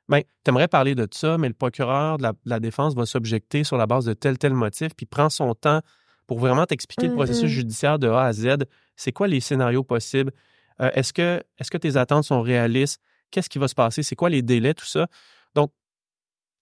ben, 0.07 0.21
tu 0.43 0.49
aimerais 0.49 0.67
parler 0.67 0.93
de 0.93 1.07
ça, 1.11 1.37
mais 1.37 1.47
le 1.47 1.55
procureur 1.55 2.17
de 2.17 2.27
la, 2.45 2.59
défense 2.59 2.93
va 2.93 3.05
s'objecter 3.05 3.63
sur 3.63 3.77
la 3.77 3.87
base 3.87 4.05
de 4.05 4.13
tel, 4.13 4.37
tel 4.37 4.53
motif, 4.53 4.95
puis 4.95 5.07
prend 5.07 5.29
son 5.29 5.55
temps 5.55 5.81
pour 6.27 6.39
vraiment 6.39 6.65
t'expliquer 6.65 7.07
le 7.07 7.13
processus 7.13 7.45
mm-hmm. 7.45 7.53
judiciaire 7.53 7.99
de 7.99 8.07
A 8.07 8.23
à 8.23 8.33
Z. 8.33 8.65
C'est 8.95 9.11
quoi 9.11 9.27
les 9.27 9.39
scénarios 9.39 9.83
possibles? 9.83 10.31
Euh, 10.81 10.91
est-ce 10.93 11.13
que, 11.13 11.43
est 11.59 11.69
que 11.69 11.77
tes 11.77 11.97
attentes 11.97 12.25
sont 12.25 12.41
réalistes? 12.41 13.01
Qu'est-ce 13.31 13.49
qui 13.49 13.59
va 13.59 13.67
se 13.67 13.75
passer? 13.75 14.03
C'est 14.03 14.15
quoi 14.15 14.29
les 14.29 14.41
délais, 14.41 14.73
tout 14.73 14.85
ça? 14.85 15.07
Donc, 15.55 15.71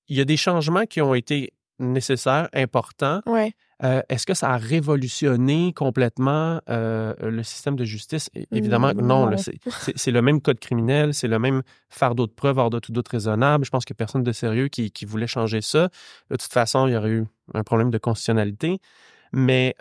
il 0.08 0.18
y 0.18 0.22
a 0.22 0.26
des 0.26 0.38
changements 0.38 0.86
qui 0.86 1.02
ont 1.02 1.14
été 1.14 1.54
nécessaires, 1.80 2.50
importants. 2.54 3.22
Euh, 3.84 4.02
est-ce 4.08 4.26
que 4.26 4.34
ça 4.34 4.52
a 4.52 4.58
révolutionné 4.58 5.74
complètement 5.74 6.62
euh, 6.70 7.14
le 7.20 7.44
système 7.44 7.76
de 7.76 7.84
justice? 7.84 8.30
Évidemment, 8.52 8.94
non. 8.94 9.30
C'est 9.96 10.12
le 10.12 10.22
même 10.22 10.40
code 10.40 10.60
criminel, 10.60 11.14
c'est 11.14 11.28
le 11.28 11.40
même 11.40 11.64
fardeau 11.90 12.28
de 12.28 12.32
preuve 12.32 12.60
hors 12.60 12.70
de 12.70 12.80
tout 12.80 12.92
doute 12.92 13.08
raisonnable. 13.10 13.66
Je 13.66 13.72
pense 13.72 13.86
que 13.86 13.94
personne 13.94 14.24
de 14.24 14.32
sérieux 14.32 14.68
qui, 14.68 14.92
qui, 14.92 15.06
voulait 15.06 15.28
changer 15.28 15.62
ça. 15.62 15.90
De 16.30 16.36
toute 16.36 16.54
façon, 16.54 16.88
il 16.88 16.94
y 16.94 16.96
aurait 16.96 17.10
eu 17.10 17.26
un 17.54 17.64
problème 17.64 17.90
de 17.90 17.98
constitutionnalité. 17.98 18.80
Mais, 19.34 19.76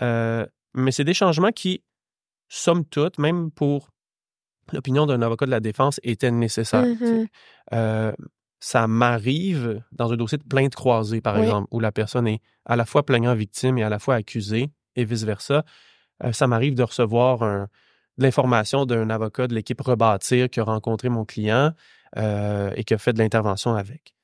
mais 0.75 0.91
c'est 0.91 1.05
des 1.05 1.15
changements 1.15 1.53
qui, 1.53 1.83
somme 2.49 2.85
toute, 2.85 3.19
même 3.19 3.51
pour 3.51 3.93
l'opinion 4.73 5.07
d'un 5.07 5.23
avocat 5.23 5.47
de 5.47 5.51
la 5.51 5.61
défense 5.61 6.01
était 6.03 6.31
nécessaire. 6.31 6.85
Mm-hmm. 6.85 7.27
Euh, 7.73 8.13
ça 8.61 8.87
m'arrive 8.87 9.83
dans 9.91 10.13
un 10.13 10.17
dossier 10.17 10.39
de 10.39 10.45
plainte 10.45 10.75
croisée, 10.75 11.21
par 11.21 11.37
exemple, 11.39 11.67
où 11.71 11.81
la 11.81 11.91
personne 11.91 12.29
est 12.29 12.41
à 12.65 12.77
la 12.77 12.85
fois 12.85 13.05
plaignant 13.05 13.35
victime 13.35 13.79
et 13.79 13.83
à 13.83 13.89
la 13.89 13.99
fois 13.99 14.15
accusée, 14.15 14.71
et 14.95 15.05
vice-versa. 15.05 15.65
Euh, 16.23 16.33
ça 16.33 16.47
m'arrive 16.47 16.75
de 16.75 16.83
recevoir 16.83 17.43
un, 17.43 17.69
de 18.19 18.23
l'information 18.23 18.87
d'un 18.87 19.11
avocat 19.11 19.49
de 19.49 19.55
l'équipe 19.55 19.81
Rebâtir 19.81 20.49
qui 20.49 20.61
a 20.61 20.65
rencontré 20.65 21.09
mon 21.09 21.25
client 21.25 21.73
euh, 22.19 22.71
et 22.77 22.85
qui 22.85 22.95
a 22.95 22.99
fait 22.99 23.13
de 23.13 23.19
l'intervention 23.19 23.75
avec. 23.75 24.15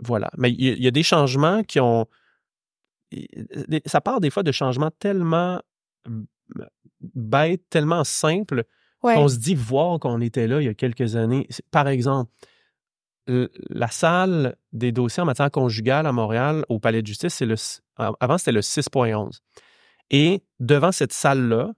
voilà. 0.00 0.30
Mais 0.36 0.50
il 0.50 0.82
y, 0.82 0.88
a 0.88 0.90
des 0.90 1.04
changements 1.04 1.62
qui 1.62 1.78
ont... 1.78 2.06
Ça 3.86 4.00
part 4.00 4.20
des 4.20 4.30
fois 4.30 4.42
de 4.42 4.52
changements 4.52 4.90
tellement 4.98 5.60
bête, 7.00 7.62
tellement 7.70 8.04
simple 8.04 8.64
qu'on 9.00 9.28
se 9.28 9.38
dit 9.38 9.54
voir 9.54 9.98
qu'on 9.98 10.20
était 10.20 10.46
là 10.46 10.60
il 10.60 10.64
y 10.64 10.68
a 10.68 10.74
quelques 10.74 11.16
années. 11.16 11.48
Par 11.70 11.88
exemple, 11.88 12.30
la 13.26 13.88
salle 13.88 14.56
des 14.72 14.92
dossiers 14.92 15.22
en 15.22 15.26
matière 15.26 15.50
conjugale 15.50 16.06
à 16.06 16.12
Montréal, 16.12 16.64
au 16.68 16.78
Palais 16.78 17.02
de 17.02 17.06
justice, 17.06 17.34
c'est 17.34 17.46
le, 17.46 17.56
avant 17.96 18.38
c'était 18.38 18.52
le 18.52 18.60
6.11. 18.60 19.40
Et 20.10 20.42
devant 20.60 20.92
cette 20.92 21.12
salle-là, 21.12 21.72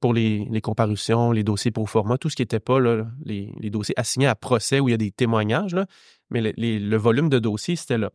pour 0.00 0.12
les, 0.12 0.60
comparutions, 0.62 1.32
les 1.32 1.44
dossiers 1.44 1.70
pour 1.70 1.88
format, 1.88 2.18
tout 2.18 2.28
ce 2.28 2.36
qui 2.36 2.42
n'était 2.42 2.60
pas 2.60 2.78
là, 2.78 3.06
les, 3.24 3.70
dossiers 3.70 3.98
assignés 3.98 4.26
à 4.26 4.34
procès 4.34 4.78
où 4.78 4.88
il 4.88 4.92
y 4.92 4.94
a 4.94 4.98
des 4.98 5.10
témoignages, 5.10 5.74
là, 5.74 5.86
mais 6.30 6.52
le 6.56 6.96
volume 6.96 7.28
de 7.28 7.38
dossiers, 7.38 7.76
c'était 7.76 7.98
là. 7.98 8.10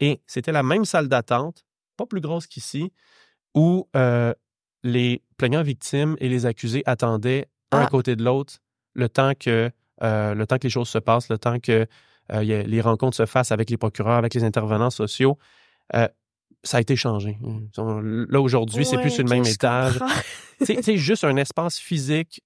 Et 0.00 0.20
c'était 0.26 0.52
la 0.52 0.62
même 0.62 0.84
salle 0.84 1.08
d'attente, 1.08 1.64
pas 1.96 2.06
plus 2.06 2.20
grosse 2.20 2.46
qu'ici, 2.46 2.92
où 3.54 3.88
euh, 3.96 4.32
les 4.82 5.22
plaignants 5.36 5.62
victimes 5.62 6.16
et 6.18 6.28
les 6.28 6.46
accusés 6.46 6.82
attendaient 6.86 7.48
un 7.72 7.80
à 7.80 7.84
ah. 7.84 7.86
côté 7.88 8.16
de 8.16 8.24
l'autre 8.24 8.58
le 8.94 9.08
temps 9.08 9.32
que 9.38 9.70
euh, 10.02 10.34
le 10.34 10.46
temps 10.46 10.58
que 10.58 10.64
les 10.64 10.70
choses 10.70 10.88
se 10.88 10.98
passent, 10.98 11.28
le 11.28 11.38
temps 11.38 11.58
que 11.58 11.86
euh, 12.32 12.42
les 12.42 12.80
rencontres 12.80 13.16
se 13.16 13.26
fassent 13.26 13.52
avec 13.52 13.70
les 13.70 13.76
procureurs, 13.76 14.16
avec 14.16 14.34
les 14.34 14.44
intervenants 14.44 14.90
sociaux. 14.90 15.38
Ça 15.92 16.78
a 16.78 16.80
été 16.80 16.96
changé. 16.96 17.38
Là, 17.76 18.40
aujourd'hui, 18.40 18.86
c'est 18.86 18.96
plus 18.96 19.10
sur 19.10 19.22
le 19.22 19.28
même 19.28 19.44
étage. 19.44 19.98
c'est 20.62 20.96
juste 20.96 21.24
un 21.24 21.36
espace 21.36 21.78
physique, 21.78 22.42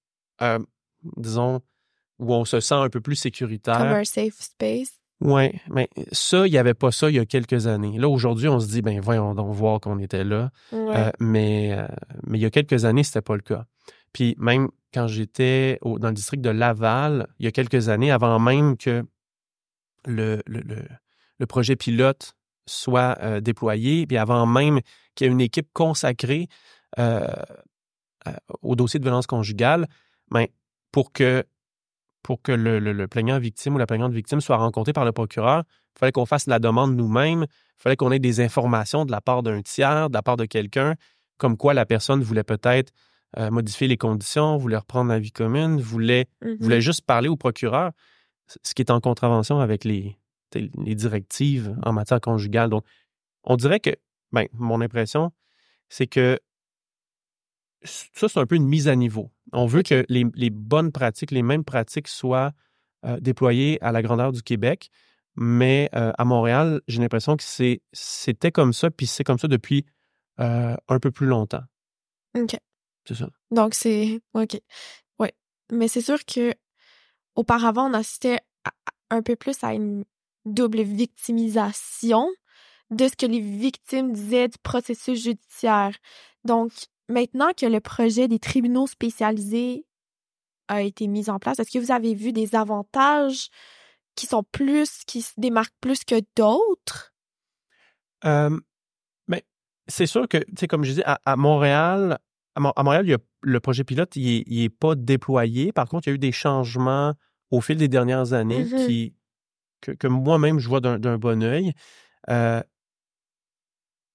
disons, 1.15 1.61
où 2.19 2.33
on 2.33 2.43
se 2.43 2.59
sent 2.59 2.75
un 2.75 2.89
peu 2.89 2.99
plus 2.99 3.15
sécuritaire. 3.15 3.77
Comme 3.77 3.87
un 3.87 4.03
safe 4.03 4.39
space. 4.39 4.98
Oui, 5.21 5.51
mais 5.69 5.89
ça, 6.13 6.47
il 6.47 6.51
n'y 6.51 6.57
avait 6.57 6.73
pas 6.73 6.91
ça 6.91 7.09
il 7.09 7.15
y 7.15 7.19
a 7.19 7.25
quelques 7.25 7.67
années. 7.67 7.97
Là, 7.97 8.07
aujourd'hui, 8.07 8.47
on 8.47 8.59
se 8.59 8.67
dit, 8.67 8.81
ben 8.81 9.01
voyons 9.01 9.35
donc 9.35 9.53
voir 9.53 9.81
qu'on 9.81 9.99
était 9.99 10.23
là. 10.23 10.51
Euh, 10.71 11.11
mais, 11.19 11.73
euh, 11.73 11.87
mais 12.23 12.37
il 12.37 12.41
y 12.41 12.45
a 12.45 12.49
quelques 12.49 12.85
années, 12.85 13.03
c'était 13.03 13.21
pas 13.21 13.35
le 13.35 13.41
cas. 13.41 13.65
Puis 14.13 14.35
même 14.39 14.69
quand 14.93 15.07
j'étais 15.07 15.77
dans 15.83 16.07
le 16.07 16.13
district 16.13 16.41
de 16.41 16.49
Laval, 16.49 17.27
il 17.39 17.45
y 17.45 17.47
a 17.47 17.51
quelques 17.51 17.89
années, 17.89 18.11
avant 18.11 18.39
même 18.39 18.77
que 18.77 19.03
le, 20.05 20.41
le, 20.47 20.61
le, 21.37 21.45
projet 21.45 21.75
pilote 21.75 22.33
soit 22.65 23.17
euh, 23.21 23.41
déployé, 23.41 24.07
puis 24.07 24.17
avant 24.17 24.45
même 24.45 24.79
qu'il 25.15 25.27
y 25.27 25.29
ait 25.29 25.33
une 25.33 25.41
équipe 25.41 25.67
consacrée 25.73 26.47
au 28.61 28.75
dossier 28.75 28.99
de 28.99 29.03
violence 29.03 29.27
conjugale, 29.27 29.87
ben, 30.31 30.47
pour 30.91 31.11
que 31.11 31.45
pour 32.23 32.41
que 32.41 32.51
le, 32.51 33.07
plaignant 33.07 33.39
victime 33.39 33.75
ou 33.75 33.77
la 33.77 33.85
plaignante 33.85 34.13
victime 34.13 34.41
soit 34.41 34.57
rencontré 34.57 34.93
par 34.93 35.05
le 35.05 35.11
procureur, 35.11 35.63
il 35.95 35.99
fallait 35.99 36.11
qu'on 36.11 36.25
fasse 36.25 36.47
la 36.47 36.59
demande 36.59 36.95
nous-mêmes, 36.95 37.45
il 37.49 37.81
fallait 37.81 37.95
qu'on 37.95 38.11
ait 38.11 38.19
des 38.19 38.41
informations 38.41 39.05
de 39.05 39.11
la 39.11 39.21
part 39.21 39.43
d'un 39.43 39.61
tiers, 39.61 40.09
de 40.09 40.13
la 40.13 40.21
part 40.21 40.37
de 40.37 40.45
quelqu'un, 40.45 40.95
comme 41.37 41.57
quoi 41.57 41.73
la 41.73 41.85
personne 41.85 42.21
voulait 42.21 42.43
peut-être 42.43 42.91
euh, 43.37 43.51
modifier 43.51 43.87
les 43.87 43.97
conditions, 43.97 44.57
voulait 44.57 44.77
reprendre 44.77 45.09
la 45.09 45.19
vie 45.19 45.31
commune, 45.31 45.79
voulait, 45.79 46.27
mm-hmm. 46.43 46.57
voulait 46.59 46.81
juste 46.81 47.01
parler 47.01 47.29
au 47.29 47.37
procureur, 47.37 47.91
ce 48.63 48.73
qui 48.73 48.81
est 48.81 48.91
en 48.91 48.99
contravention 48.99 49.59
avec 49.59 49.83
les, 49.83 50.17
les 50.53 50.95
directives 50.95 51.75
en 51.83 51.93
matière 51.93 52.19
conjugale. 52.19 52.69
Donc, 52.69 52.83
on 53.43 53.55
dirait 53.55 53.79
que, 53.79 53.91
ben, 54.31 54.47
mon 54.53 54.81
impression, 54.81 55.31
c'est 55.89 56.07
que 56.07 56.39
ça, 57.83 58.27
c'est 58.27 58.39
un 58.39 58.45
peu 58.45 58.55
une 58.55 58.67
mise 58.67 58.87
à 58.87 58.95
niveau. 58.95 59.31
On 59.53 59.65
veut 59.65 59.83
que 59.83 60.05
les, 60.09 60.49
bonnes 60.49 60.91
pratiques, 60.91 61.31
les 61.31 61.43
mêmes 61.43 61.63
pratiques 61.63 62.07
soient 62.07 62.51
euh, 63.05 63.19
déployées 63.19 63.81
à 63.81 63.91
la 63.91 64.01
grandeur 64.01 64.31
du 64.31 64.43
Québec, 64.43 64.89
mais 65.35 65.89
euh, 65.95 66.11
à 66.17 66.25
Montréal, 66.25 66.81
j'ai 66.87 66.99
l'impression 66.99 67.37
que 67.37 67.43
c'était 67.93 68.51
comme 68.51 68.73
ça, 68.73 68.91
puis 68.91 69.07
c'est 69.07 69.23
comme 69.23 69.39
ça 69.39 69.47
depuis 69.47 69.85
euh, 70.39 70.75
un 70.87 70.99
peu 70.99 71.11
plus 71.11 71.27
longtemps. 71.27 71.63
OK. 72.37 72.55
C'est 73.07 73.15
ça. 73.15 73.29
Donc, 73.51 73.73
c'est. 73.73 74.19
OK. 74.33 74.59
Oui. 75.19 75.29
Mais 75.71 75.87
c'est 75.87 76.01
sûr 76.01 76.23
que 76.25 76.53
auparavant, 77.35 77.89
on 77.89 77.93
assistait 77.93 78.39
un 79.09 79.21
peu 79.21 79.35
plus 79.35 79.63
à 79.63 79.73
une 79.73 80.03
double 80.45 80.81
victimisation 80.81 82.27
de 82.91 83.07
ce 83.07 83.15
que 83.15 83.25
les 83.25 83.39
victimes 83.39 84.13
disaient 84.13 84.47
du 84.47 84.57
processus 84.61 85.23
judiciaire. 85.23 85.95
Donc, 86.43 86.71
Maintenant 87.09 87.51
que 87.57 87.65
le 87.65 87.79
projet 87.79 88.27
des 88.27 88.39
tribunaux 88.39 88.87
spécialisés 88.87 89.85
a 90.67 90.83
été 90.83 91.07
mis 91.07 91.29
en 91.29 91.39
place, 91.39 91.59
est-ce 91.59 91.71
que 91.71 91.83
vous 91.83 91.91
avez 91.91 92.13
vu 92.13 92.31
des 92.31 92.55
avantages 92.55 93.49
qui 94.15 94.27
sont 94.27 94.43
plus, 94.43 95.03
qui 95.07 95.23
se 95.23 95.33
démarquent 95.37 95.75
plus 95.81 96.03
que 96.03 96.21
d'autres? 96.35 97.13
Euh, 98.25 98.57
mais 99.27 99.43
c'est 99.87 100.05
sûr 100.05 100.27
que, 100.27 100.37
tu 100.37 100.53
sais, 100.59 100.67
comme 100.67 100.83
je 100.83 100.91
disais, 100.91 101.03
à, 101.05 101.35
Montréal, 101.35 102.19
à, 102.55 102.83
Montréal, 102.83 103.05
il 103.07 103.11
y 103.11 103.15
a, 103.15 103.19
le 103.41 103.59
projet 103.59 103.83
pilote, 103.83 104.15
il 104.15 104.61
n'est 104.61 104.69
pas 104.69 104.93
déployé. 104.93 105.71
Par 105.71 105.87
contre, 105.87 106.07
il 106.07 106.11
y 106.11 106.13
a 106.13 106.15
eu 106.15 106.19
des 106.19 106.31
changements 106.31 107.15
au 107.49 107.61
fil 107.61 107.77
des 107.77 107.87
dernières 107.87 108.33
années 108.33 108.65
mm-hmm. 108.65 108.85
qui, 108.85 109.15
que, 109.81 110.07
moi-même, 110.07 110.59
je 110.59 110.67
vois 110.67 110.81
d'un 110.81 111.17
bon 111.17 111.41
œil. 111.41 111.73
Euh, 112.29 112.61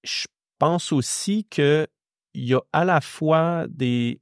je 0.05 0.27
pense 0.59 0.93
aussi 0.93 1.47
que 1.47 1.89
il 2.35 2.45
y 2.45 2.55
a 2.55 2.61
à 2.73 2.85
la 2.85 3.01
fois 3.01 3.67
des 3.69 4.21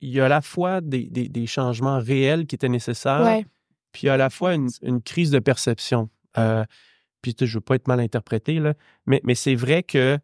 il 0.00 0.10
y 0.10 0.20
a 0.20 0.26
à 0.26 0.28
la 0.28 0.40
fois 0.40 0.80
des, 0.80 1.08
des, 1.10 1.46
changements 1.46 1.98
réels 1.98 2.46
qui 2.46 2.54
étaient 2.54 2.70
nécessaires, 2.70 3.44
puis 3.92 4.08
à 4.08 4.16
la 4.16 4.30
fois 4.30 4.54
une, 4.54 4.70
une 4.80 5.02
crise 5.02 5.30
de 5.30 5.38
perception. 5.40 6.08
Euh, 6.38 6.64
puis 7.20 7.34
je 7.38 7.54
veux 7.54 7.60
pas 7.60 7.74
être 7.74 7.86
mal 7.86 8.00
interprété, 8.00 8.60
là, 8.60 8.72
mais, 9.04 9.20
mais 9.24 9.34
c'est 9.34 9.54
vrai 9.54 9.82
que 9.82 10.18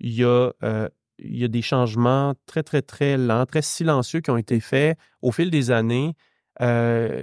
il 0.00 0.14
y, 0.14 0.24
a, 0.24 0.50
euh, 0.62 0.88
y 1.18 1.44
a 1.44 1.48
des 1.48 1.60
changements 1.60 2.34
très, 2.46 2.62
très, 2.62 2.80
très 2.80 3.18
lents, 3.18 3.44
très 3.44 3.60
silencieux 3.60 4.20
qui 4.20 4.30
ont 4.30 4.38
été 4.38 4.60
faits 4.60 4.96
au 5.20 5.30
fil 5.30 5.50
des 5.50 5.70
années. 5.70 6.14
Euh, 6.62 7.22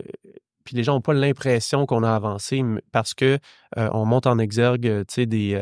puis 0.63 0.75
les 0.75 0.83
gens 0.83 0.93
n'ont 0.93 1.01
pas 1.01 1.13
l'impression 1.13 1.88
qu'on 1.88 2.03
a 2.03 2.13
avancé 2.13 2.63
parce 2.91 3.15
que 3.15 3.39
on 3.75 4.05
monte 4.05 4.27
en 4.27 4.38
exergue, 4.38 5.05
tu 5.07 5.13
sais, 5.13 5.25
des, 5.25 5.59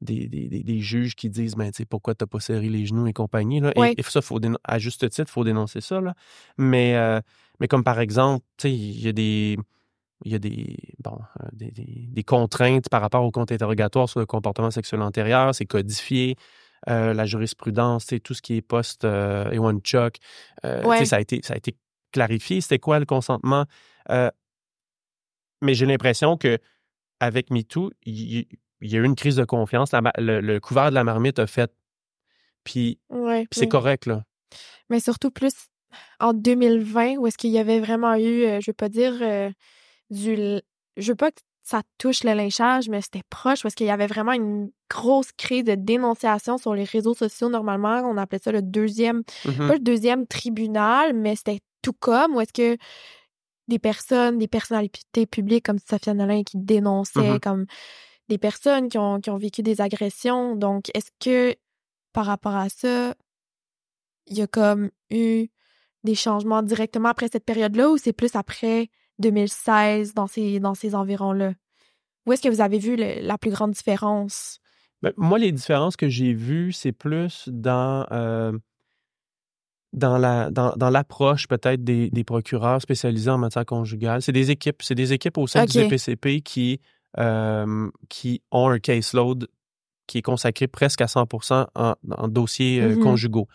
des, 0.00 0.28
des, 0.28 0.48
des, 0.48 0.80
juges 0.80 1.14
qui 1.16 1.28
disent 1.28 1.54
ben, 1.54 1.70
pourquoi 1.88 2.14
tu 2.14 2.22
n'as 2.22 2.26
pas 2.26 2.40
serré 2.40 2.68
les 2.68 2.86
genoux 2.86 3.06
et 3.06 3.12
compagnie. 3.12 3.60
Là. 3.60 3.72
Et, 3.96 4.02
ça, 4.02 4.22
faut 4.22 4.40
à 4.64 4.78
juste 4.78 5.08
titre, 5.08 5.28
il 5.28 5.32
faut 5.32 5.44
dénoncer 5.44 5.80
ça. 5.80 6.00
Là. 6.00 6.14
Mais, 6.56 6.94
mais 7.60 7.68
comme 7.68 7.84
par 7.84 8.00
exemple, 8.00 8.44
il 8.64 9.00
y 9.00 9.08
a 9.08 9.12
des. 9.12 9.58
Il 10.24 10.32
y 10.32 10.34
a 10.34 10.40
des, 10.40 10.76
bon, 10.98 11.16
des, 11.52 11.70
des, 11.70 12.24
contraintes 12.24 12.88
par 12.88 13.00
rapport 13.00 13.22
au 13.22 13.30
compte 13.30 13.52
interrogatoire 13.52 14.08
sur 14.08 14.18
le 14.18 14.26
comportement 14.26 14.72
sexuel 14.72 15.00
antérieur, 15.00 15.54
c'est 15.54 15.64
codifié. 15.64 16.34
la 16.86 17.24
jurisprudence, 17.24 18.06
tout 18.24 18.34
ce 18.34 18.42
qui 18.42 18.56
est 18.56 18.62
post 18.62 19.04
euh, 19.04 19.48
Ewan 19.52 19.78
Chuck, 19.80 20.16
ça, 20.64 21.16
a 21.16 21.20
été, 21.20 21.40
ça 21.44 21.54
a 21.54 21.56
été 21.56 21.76
clarifié. 22.10 22.60
C'était 22.60 22.80
quoi 22.80 22.98
le 22.98 23.06
consentement? 23.06 23.66
mais 25.60 25.74
j'ai 25.74 25.86
l'impression 25.86 26.36
que 26.36 26.58
avec 27.20 27.50
MeToo, 27.50 27.90
il, 28.04 28.46
il 28.80 28.90
y 28.90 28.96
a 28.96 29.00
eu 29.00 29.04
une 29.04 29.16
crise 29.16 29.36
de 29.36 29.44
confiance. 29.44 29.90
le, 29.92 30.58
couvert 30.58 30.90
de 30.90 30.94
la 30.94 31.04
marmite 31.04 31.38
a 31.38 31.46
fait. 31.46 31.70
Puis, 32.64 32.98
c'est 33.50 33.68
correct, 33.68 34.06
là. 34.06 34.24
Mais 34.90 35.00
surtout 35.00 35.30
plus 35.30 35.52
en 36.20 36.32
2020, 36.32 37.16
où 37.16 37.26
est-ce 37.26 37.38
qu'il 37.38 37.50
y 37.50 37.58
avait 37.58 37.80
vraiment 37.80 38.14
eu, 38.14 38.44
euh, 38.44 38.60
je 38.60 38.70
veux 38.70 38.74
pas 38.74 38.88
dire 38.88 39.14
euh, 39.20 39.50
du. 40.10 40.36
Je 40.96 41.12
veux 41.12 41.16
pas 41.16 41.30
que 41.30 41.40
ça 41.62 41.82
touche 41.98 42.24
le 42.24 42.32
lynchage, 42.32 42.88
mais 42.88 43.02
c'était 43.02 43.22
proche 43.28 43.62
parce 43.62 43.74
qu'il 43.74 43.86
y 43.86 43.90
avait 43.90 44.06
vraiment 44.06 44.32
une 44.32 44.70
grosse 44.90 45.32
crise 45.32 45.64
de 45.64 45.74
dénonciation 45.74 46.56
sur 46.56 46.74
les 46.74 46.84
réseaux 46.84 47.14
sociaux. 47.14 47.50
Normalement, 47.50 48.00
on 48.04 48.16
appelait 48.16 48.38
ça 48.38 48.52
le 48.52 48.62
deuxième, 48.62 49.22
mm-hmm. 49.44 49.68
pas 49.68 49.74
le 49.74 49.80
deuxième 49.80 50.26
tribunal, 50.26 51.12
mais 51.14 51.36
c'était 51.36 51.60
tout 51.82 51.92
comme, 51.92 52.36
où 52.36 52.40
est-ce 52.40 52.54
que 52.54 52.78
des 53.68 53.78
personnes, 53.78 54.38
des 54.38 54.48
personnalités 54.48 55.26
publiques 55.26 55.66
comme 55.66 55.78
Sophia 55.78 56.14
Nolin 56.14 56.42
qui 56.42 56.56
dénonçaient, 56.56 57.36
mm-hmm. 57.36 57.40
comme 57.40 57.66
des 58.28 58.38
personnes 58.38 58.88
qui 58.88 58.98
ont, 58.98 59.20
qui 59.20 59.30
ont 59.30 59.36
vécu 59.36 59.62
des 59.62 59.80
agressions. 59.80 60.56
Donc, 60.56 60.90
est-ce 60.94 61.10
que 61.20 61.56
par 62.12 62.26
rapport 62.26 62.54
à 62.54 62.68
ça, 62.68 63.14
il 64.26 64.36
y 64.38 64.42
a 64.42 64.46
comme 64.46 64.90
eu 65.10 65.48
des 66.04 66.14
changements 66.14 66.62
directement 66.62 67.08
après 67.08 67.28
cette 67.30 67.44
période-là 67.44 67.90
ou 67.90 67.96
c'est 67.96 68.12
plus 68.12 68.36
après 68.36 68.88
2016 69.18 70.14
dans 70.14 70.26
ces, 70.26 70.60
dans 70.60 70.74
ces 70.74 70.94
environs-là? 70.94 71.54
Où 72.26 72.32
est-ce 72.32 72.42
que 72.42 72.48
vous 72.48 72.60
avez 72.60 72.78
vu 72.78 72.96
la 72.96 73.38
plus 73.38 73.50
grande 73.50 73.72
différence? 73.72 74.60
Ben, 75.02 75.12
moi, 75.16 75.38
les 75.38 75.52
différences 75.52 75.96
que 75.96 76.08
j'ai 76.08 76.34
vues, 76.34 76.72
c'est 76.72 76.92
plus 76.92 77.48
dans, 77.48 78.04
euh, 78.10 78.52
dans, 79.92 80.18
la, 80.18 80.50
dans, 80.50 80.74
dans 80.76 80.90
l'approche 80.90 81.46
peut-être 81.48 81.82
des, 81.82 82.10
des, 82.10 82.24
procureurs 82.24 82.82
spécialisés 82.82 83.30
en 83.30 83.38
matière 83.38 83.64
conjugale. 83.64 84.20
C'est 84.20 84.32
des 84.32 84.50
équipes, 84.50 84.82
c'est 84.82 84.94
des 84.94 85.12
équipes 85.12 85.38
au 85.38 85.46
sein 85.46 85.64
du 85.64 85.72
CPCP 85.72 86.42
qui 86.42 86.80
euh, 87.16 87.90
qui 88.10 88.42
ont 88.52 88.68
un 88.68 88.78
caseload 88.78 89.48
qui 90.06 90.18
est 90.18 90.22
consacré 90.22 90.68
presque 90.68 91.00
à 91.00 91.06
100% 91.06 91.66
en, 91.74 92.28
dossiers 92.28 92.82
euh, 92.82 92.94
mm-hmm. 92.94 92.98
conjugaux. 93.02 93.48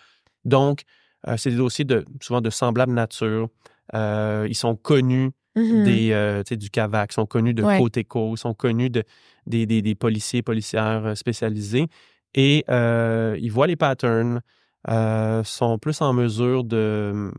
Donc, 0.43 0.81
euh, 1.27 1.37
c'est 1.37 1.51
des 1.51 1.57
dossiers 1.57 1.85
de, 1.85 2.03
souvent 2.19 2.41
de 2.41 2.49
semblable 2.49 2.93
nature. 2.93 3.49
ils 3.93 4.55
sont 4.55 4.75
connus 4.75 5.31
mm-hmm. 5.55 6.43
des, 6.43 6.57
du 6.57 6.71
CAVAC, 6.71 7.11
ils 7.11 7.13
sont 7.13 7.27
connus 7.27 7.53
de 7.53 7.61
Coteco, 7.61 8.33
ils 8.33 8.39
sont 8.39 8.55
connus 8.55 8.89
de, 8.89 9.03
des, 9.45 9.67
des, 9.67 9.83
des 9.83 9.93
policiers, 9.93 10.41
policières 10.41 11.15
spécialisés. 11.15 11.87
Et 12.33 12.65
ils 12.67 13.51
voient 13.51 13.67
les 13.67 13.75
patterns, 13.75 14.41
sont 14.87 15.77
plus 15.79 16.01
en 16.01 16.13
mesure 16.13 16.63
de, 16.63 17.31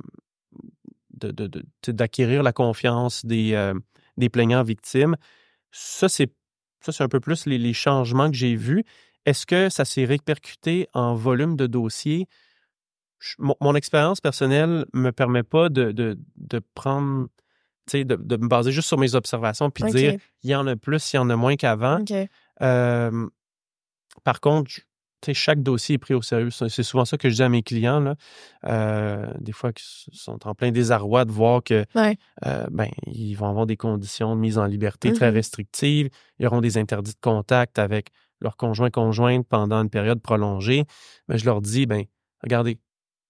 d'acquérir 1.88 2.45
la 2.45 2.53
confiance 2.53 3.27
des, 3.27 3.73
des 4.17 4.29
plaignants 4.29 4.62
victimes 4.62 5.17
ça, 5.75 6.09
c'est 6.09 6.33
ça, 6.81 6.93
c'est 6.93 7.03
un 7.03 7.09
peu 7.09 7.21
plus 7.21 7.47
les, 7.47 7.73
changements 7.73 8.31
que 8.31 8.37
j'ai 8.37 8.57
vus. 8.57 8.85
Est-ce 9.25 9.47
que 9.47 9.71
ça 9.71 9.85
s'est 9.85 10.05
répercuté 10.05 10.87
en 10.93 11.15
volume 11.15 11.57
de 11.57 11.67
dossiers? 11.67 12.27
mon, 13.39 13.75
expérience 13.75 14.21
personnelle 14.21 14.85
ne 14.93 15.01
me 15.01 15.11
permet 15.11 15.43
pas 15.43 15.71
de, 15.71 15.93
de, 15.93 16.19
de 16.37 16.61
prendre, 16.75 17.29
de, 17.95 18.03
de 18.03 18.37
me 18.37 18.49
baser 18.49 18.71
juste 18.71 18.89
sur 18.89 18.99
mes 18.99 19.15
observations 19.15 19.71
puis 19.71 19.85
de 19.85 19.89
dire 19.89 20.19
il 20.43 20.51
y 20.51 20.55
en 20.55 20.67
a 20.67 20.77
plus, 20.77 21.15
il 21.15 21.17
y 21.17 21.19
en 21.19 21.31
a 21.31 21.37
moins 21.37 21.57
qu'avant. 21.57 22.05
par 22.59 24.41
contre, 24.43 24.73
chaque 25.33 25.63
dossier 25.63 25.95
est 25.95 25.99
pris 25.99 26.15
au 26.15 26.23
sérieux. 26.23 26.51
C'est 26.51 26.83
souvent 26.83 27.05
ça 27.05 27.17
que 27.17 27.31
je 27.31 27.37
dis 27.37 27.43
à 27.43 27.49
mes 27.49 27.63
clients. 27.63 28.01
Là. 28.01 28.17
Euh, 28.67 29.27
des 29.41 29.53
fois, 29.53 29.71
ils 29.77 30.19
sont 30.19 30.47
en 30.47 30.55
plein 30.55 30.73
désarroi 30.73 31.25
de 31.25 31.33
voir 31.33 31.63
que 31.63 31.87
euh, 31.97 32.67
ben, 32.71 32.89
ils 33.07 33.35
vont 33.35 33.49
avoir 33.49 33.67
des 33.67 33.77
conditions 33.77 34.35
de 34.37 34.41
mise 34.41 34.59
en 34.59 34.67
liberté 34.67 35.13
très 35.13 35.31
mm-hmm. 35.31 35.35
restrictives. 35.35 36.11
Ils 36.39 36.47
auront 36.47 36.61
des 36.61 36.77
interdits 36.77 37.13
de 37.13 37.21
contact 37.21 37.79
avec 37.79 38.09
leur 38.41 38.57
conjoint 38.57 38.91
conjointe 38.91 39.47
pendant 39.49 39.81
une 39.81 39.91
période 39.91 40.21
prolongée. 40.21 40.85
Mais 41.29 41.39
je 41.39 41.47
leur 41.47 41.63
dis, 41.63 41.87
ben, 41.87 42.05
regardez, 42.43 42.79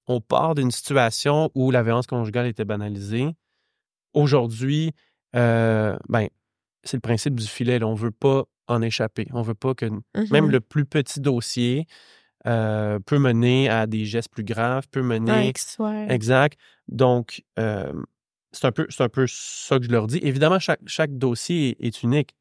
on 0.06 0.20
part 0.20 0.54
d'une 0.54 0.70
situation 0.70 1.50
où 1.54 1.70
la 1.70 1.82
violence 1.82 2.06
conjugale 2.06 2.46
était 2.46 2.64
banalisée. 2.64 3.28
Aujourd'hui, 4.12 4.92
euh, 5.34 5.96
ben, 6.08 6.28
c'est 6.82 6.96
le 6.96 7.00
principe 7.00 7.38
du 7.38 7.46
filet. 7.46 7.82
On 7.82 7.92
ne 7.92 7.98
veut 7.98 8.10
pas 8.10 8.44
en 8.68 8.82
échapper. 8.82 9.26
On 9.32 9.40
ne 9.40 9.44
veut 9.44 9.54
pas 9.54 9.74
que 9.74 9.86
même 9.86 10.02
mm-hmm. 10.14 10.50
le 10.50 10.60
plus 10.60 10.84
petit 10.84 11.20
dossier 11.20 11.86
euh, 12.46 12.98
peut 12.98 13.18
mener 13.18 13.68
à 13.68 13.86
des 13.86 14.04
gestes 14.04 14.30
plus 14.30 14.44
graves, 14.44 14.86
peut 14.90 15.02
mener. 15.02 15.52
Exact. 16.10 16.58
Donc, 16.88 17.42
euh, 17.58 17.92
c'est 18.52 18.66
un, 18.66 18.72
peu, 18.72 18.86
un 18.98 19.08
peu 19.08 19.26
ça 19.26 19.78
que 19.78 19.84
je 19.84 19.90
leur 19.90 20.06
dis. 20.06 20.18
Évidemment, 20.22 20.58
chaque, 20.58 20.80
chaque 20.86 21.16
dossier 21.16 21.76
est, 21.80 22.02
unique. 22.02 22.36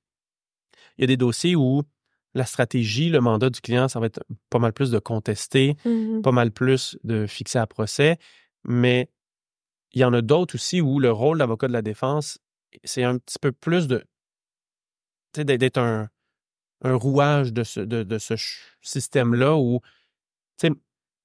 Il 0.98 1.02
y 1.02 1.04
a 1.06 1.08
des 1.08 1.18
dossiers 1.18 1.56
où 1.56 1.84
la 2.34 2.46
stratégie, 2.46 3.10
le 3.10 3.22
mandat 3.22 3.50
du 3.50 3.62
client, 3.62 3.88
ça 3.88 4.00
va 4.00 4.08
être 4.08 4.24
pas 4.50 4.60
mal 4.60 4.74
plus 4.74 4.92
de 4.92 5.00
contester, 5.00 5.76
mm-hmm. 5.86 6.22
pas 6.22 6.32
mal 6.32 6.52
plus 6.52 6.98
de 7.04 7.26
fixer 7.26 7.60
à 7.60 7.68
procès, 7.68 8.18
mais 8.66 9.10
il 9.94 10.02
y 10.02 10.04
en 10.04 10.14
a 10.14 10.22
d'autres 10.22 10.56
aussi 10.56 10.82
où 10.82 11.00
le 11.00 11.12
rôle 11.12 11.38
d'avocat 11.38 11.68
de 11.68 11.74
la 11.74 11.82
défense, 11.82 12.40
c'est 12.84 13.04
un 13.04 13.20
petit 13.20 13.38
peu 13.40 13.52
plus 13.52 13.88
de 13.88 14.04
d'être 15.36 15.80
un, 15.80 16.10
un 16.84 16.96
rouage 16.96 17.54
de 17.54 17.63
ce, 17.63 17.80
de, 17.80 18.17
ce 18.17 18.36
système-là 18.82 19.56
où, 19.56 19.80
tu 20.60 20.67
sais, 20.67 20.74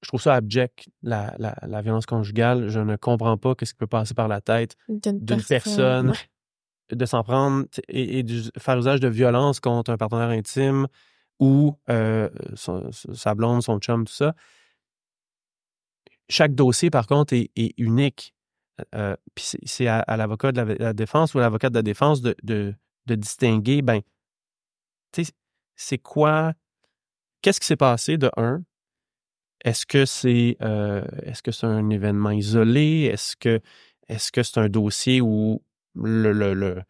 je 0.03 0.09
trouve 0.09 0.21
ça 0.21 0.35
abject, 0.35 0.89
la, 1.03 1.35
la, 1.39 1.83
violence 1.83 2.07
conjugale. 2.07 2.69
Je 2.69 2.79
ne 2.79 2.97
comprends 2.97 3.37
pas 3.37 3.55
ce 3.61 3.73
qui 3.73 3.75
peut 3.75 3.89
passer 3.89 4.15
par 4.15 4.29
la 4.29 4.41
tête 4.41 4.77
d'une 4.89 5.43
personne, 5.43 6.13
de 6.91 7.07
s'en 7.07 7.25
prendre 7.25 7.67
et, 7.89 8.23
de 8.23 8.51
faire 8.59 8.79
usage 8.79 9.01
de 9.01 9.09
violence 9.09 9.59
contre 9.59 9.91
un 9.91 9.97
partenaire 9.97 10.29
intime 10.29 10.87
ou 11.41 11.77
euh, 11.91 12.29
sa 12.55 13.35
blonde, 13.35 13.63
son 13.63 13.79
chum, 13.79 14.07
tout 14.07 14.13
ça. 14.13 14.35
Chaque 16.29 16.55
dossier, 16.55 16.91
par 16.91 17.07
contre, 17.07 17.35
est, 17.35 17.51
unique. 17.79 18.35
Euh, 18.95 19.17
puis 19.35 19.45
c'est 19.65 19.89
à, 19.89 20.17
l'avocat 20.17 20.53
de 20.53 20.61
la, 20.61 20.93
défense 20.93 21.35
ou 21.35 21.39
à 21.39 21.41
l'avocat 21.41 21.71
de 21.71 21.75
la 21.75 21.83
défense 21.83 22.21
de, 22.21 22.37
de, 22.45 22.75
de 23.07 23.15
distinguer, 23.17 23.83
ben, 23.83 24.01
tu 25.13 25.25
sais, 25.25 25.33
c'est 25.79 25.99
quoi, 25.99 26.53
qu'est-ce 27.41 27.61
qui 27.61 27.67
s'est 27.67 27.77
passé 27.77 28.19
de 28.19 28.31
un? 28.37 28.63
Est-ce 29.65 29.87
que 29.87 30.05
c'est 30.05 30.57
euh, 30.61 31.05
est-ce 31.23 31.43
que 31.43 31.53
c'est 31.53 31.67
un 31.67 31.89
événement 31.89 32.31
isolé? 32.31 33.09
Est-ce 33.13 33.37
que 33.37 33.61
est-ce 34.09 34.31
que 34.33 34.43
c'est 34.43 34.59
un 34.59 34.69
dossier 34.69 35.21
où 35.21 35.63
le, 35.95 36.33
le, 36.33 36.53
le 36.53 36.83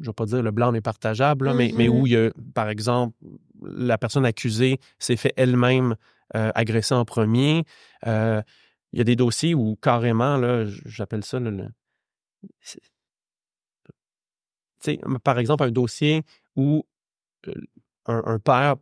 je 0.00 0.10
vais 0.10 0.14
pas 0.14 0.26
dire 0.26 0.42
le 0.42 0.50
blanc 0.50 0.72
n'est 0.72 0.80
partageable, 0.80 1.52
mais, 1.54 1.72
mais 1.74 1.88
où 1.88 2.04
mm-hmm. 2.04 2.08
il 2.08 2.12
y 2.12 2.16
a, 2.16 2.30
par 2.54 2.68
exemple, 2.68 3.16
la 3.62 3.98
personne 3.98 4.24
accusée 4.24 4.78
s'est 4.98 5.16
fait 5.16 5.32
elle-même 5.36 5.96
euh, 6.36 6.52
agresser 6.54 6.94
en 6.94 7.04
premier. 7.04 7.64
Euh, 8.06 8.42
il 8.92 8.98
y 8.98 9.00
a 9.00 9.04
des 9.04 9.16
dossiers 9.16 9.54
où 9.54 9.76
carrément, 9.76 10.36
là, 10.36 10.66
j'appelle 10.66 11.24
ça 11.24 11.40
le, 11.40 11.68
par 15.24 15.38
exemple, 15.38 15.64
un 15.64 15.70
dossier 15.70 16.22
où 16.54 16.84
un, 18.08 18.38
père 18.38 18.76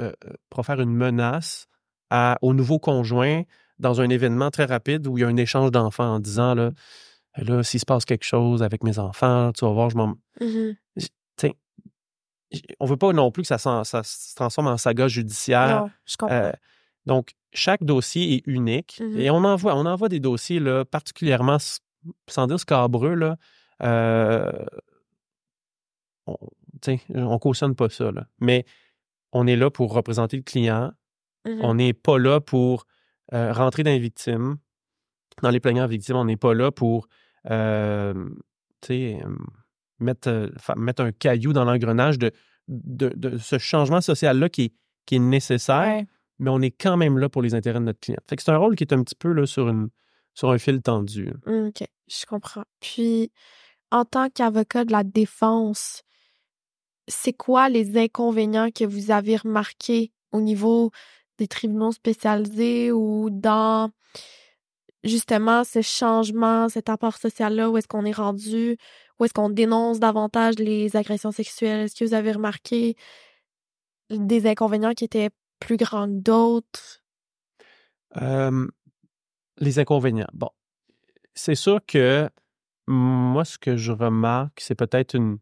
euh, 0.00 0.12
euh, 0.24 0.32
profère 0.50 0.80
une 0.80 0.94
menace 0.94 1.66
à, 2.10 2.38
au 2.42 2.54
nouveau 2.54 2.78
conjoint 2.78 3.42
dans 3.78 4.00
un 4.00 4.08
événement 4.08 4.50
très 4.50 4.64
rapide 4.64 5.06
où 5.06 5.18
il 5.18 5.20
y 5.22 5.24
a 5.24 5.28
un 5.28 5.36
échange 5.36 5.70
d'enfants 5.70 6.14
en 6.14 6.20
disant 6.20 6.54
là, 6.54 6.70
là 7.36 7.62
s'il 7.62 7.80
se 7.80 7.84
passe 7.84 8.04
quelque 8.04 8.24
chose 8.24 8.62
avec 8.62 8.82
mes 8.82 8.98
enfants, 8.98 9.52
tu 9.52 9.64
vas 9.64 9.72
voir, 9.72 9.90
je 9.90 9.96
m'en. 9.96 10.14
Mmh 10.40 10.72
on 12.80 12.86
veut 12.86 12.96
pas 12.96 13.12
non 13.12 13.30
plus 13.30 13.42
que 13.42 13.48
ça, 13.48 13.58
ça, 13.58 14.02
se 14.02 14.34
transforme 14.34 14.68
en 14.68 14.78
saga 14.78 15.06
judiciaire. 15.06 15.82
Non, 15.82 15.90
je 16.06 16.16
comprends. 16.16 16.34
Euh, 16.34 16.52
donc, 17.04 17.34
chaque 17.52 17.84
dossier 17.84 18.36
est 18.36 18.46
unique 18.46 19.02
mmh 19.02 19.18
et 19.18 19.30
on 19.30 19.44
envoie, 19.44 19.76
on 19.76 19.84
envoie 19.84 20.08
des 20.08 20.18
dossiers 20.18 20.58
là, 20.58 20.86
particulièrement, 20.86 21.58
sans 22.26 22.46
dire 22.46 22.58
scabreux, 22.58 23.14
là, 23.14 23.36
on 26.26 26.38
ne 26.86 27.38
cautionne 27.38 27.74
pas 27.74 27.88
ça. 27.88 28.10
Mais 28.40 28.64
on 29.32 29.46
est 29.46 29.56
là 29.56 29.70
pour 29.70 29.92
représenter 29.92 30.36
le 30.36 30.42
client. 30.42 30.92
Mmh 31.44 31.60
on 31.62 31.74
n'est 31.74 31.92
pas 31.92 32.18
là 32.18 32.40
pour 32.40 32.86
euh, 33.32 33.52
rentrer 33.52 33.82
dans 33.82 33.90
les 33.90 33.98
victimes. 33.98 34.56
Dans 35.42 35.50
les 35.50 35.60
plaignants 35.60 35.86
victimes, 35.86 36.16
on 36.16 36.24
n'est 36.24 36.36
pas 36.36 36.52
là 36.52 36.72
pour 36.72 37.08
mettre, 40.00 40.50
mettre 40.76 41.02
un 41.02 41.12
caillou 41.12 41.52
dans 41.52 41.64
l'engrenage 41.64 42.18
de, 42.18 42.32
de, 42.68 43.38
ce 43.38 43.58
changement 43.58 44.00
social-là 44.00 44.48
qui 44.48 44.62
est, 44.64 44.74
qui 45.06 45.16
est 45.16 45.20
nécessaire, 45.20 46.04
mais 46.38 46.50
on 46.50 46.60
est 46.60 46.70
quand 46.70 46.96
même 46.96 47.18
là 47.18 47.28
pour 47.28 47.42
les 47.42 47.54
intérêts 47.54 47.80
de 47.80 47.84
notre 47.84 48.00
client. 48.00 48.20
Fait 48.28 48.36
que 48.36 48.42
c'est 48.42 48.50
un 48.50 48.56
rôle 48.56 48.76
qui 48.76 48.84
est 48.84 48.92
un 48.92 49.02
petit 49.02 49.14
peu 49.14 49.32
là, 49.32 49.46
sur, 49.46 49.68
une, 49.68 49.88
sur 50.34 50.50
un 50.50 50.58
fil 50.58 50.80
tendu. 50.82 51.32
OK, 51.46 51.82
je 52.08 52.26
comprends. 52.26 52.64
Puis, 52.80 53.32
en 53.90 54.04
tant 54.04 54.28
qu'avocat 54.28 54.84
de 54.84 54.92
la 54.92 55.04
défense, 55.04 56.02
c'est 57.08 57.32
quoi 57.32 57.68
les 57.68 57.96
inconvénients 57.96 58.70
que 58.70 58.84
vous 58.84 59.10
avez 59.10 59.36
remarqués 59.36 60.12
au 60.32 60.40
niveau 60.40 60.90
des 61.38 61.48
tribunaux 61.48 61.92
spécialisés 61.92 62.92
ou 62.92 63.30
dans 63.30 63.90
justement 65.04 65.64
ce 65.64 65.80
changement, 65.80 66.68
cet 66.68 66.88
apport 66.88 67.16
social-là, 67.16 67.70
où 67.70 67.76
est-ce 67.76 67.88
qu'on 67.88 68.04
est 68.04 68.12
rendu, 68.12 68.76
où 69.18 69.24
est-ce 69.24 69.32
qu'on 69.32 69.48
dénonce 69.48 70.00
davantage 70.00 70.56
les 70.56 70.96
agressions 70.96 71.32
sexuelles? 71.32 71.84
Est-ce 71.84 71.94
que 71.94 72.04
vous 72.04 72.14
avez 72.14 72.32
remarqué 72.32 72.96
des 74.10 74.46
inconvénients 74.46 74.94
qui 74.94 75.04
étaient 75.04 75.30
plus 75.60 75.76
grands 75.76 76.08
que 76.08 76.20
d'autres? 76.20 77.02
les 79.60 79.78
inconvénients. 79.78 80.28
Bon, 80.32 80.50
c'est 81.34 81.54
sûr 81.54 81.80
que 81.86 82.28
moi, 82.86 83.44
ce 83.44 83.58
que 83.58 83.76
je 83.76 83.92
remarque, 83.92 84.60
c'est 84.60 84.74
peut-être 84.74 85.14
une, 85.14 85.38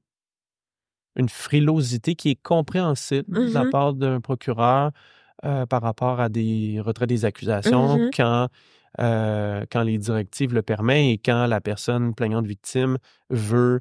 une 1.16 1.28
frilosité 1.28 2.14
qui 2.14 2.30
est 2.30 2.40
compréhensible 2.42 3.48
de 3.48 3.52
la 3.52 3.64
mmh 3.64 3.70
part 3.70 3.94
d'un 3.94 4.20
procureur 4.20 4.92
euh, 5.44 5.66
par 5.66 5.82
rapport 5.82 6.20
à 6.20 6.28
des 6.28 6.80
retraits 6.80 7.08
des 7.08 7.24
accusations 7.24 7.98
mmh 7.98 8.10
quand, 8.14 8.48
euh, 9.00 9.64
quand 9.70 9.82
les 9.82 9.98
directives 9.98 10.54
le 10.54 10.62
permettent 10.62 11.14
et 11.14 11.18
quand 11.18 11.46
la 11.46 11.60
personne 11.60 12.14
plaignante 12.14 12.46
victime 12.46 12.98
veut, 13.30 13.80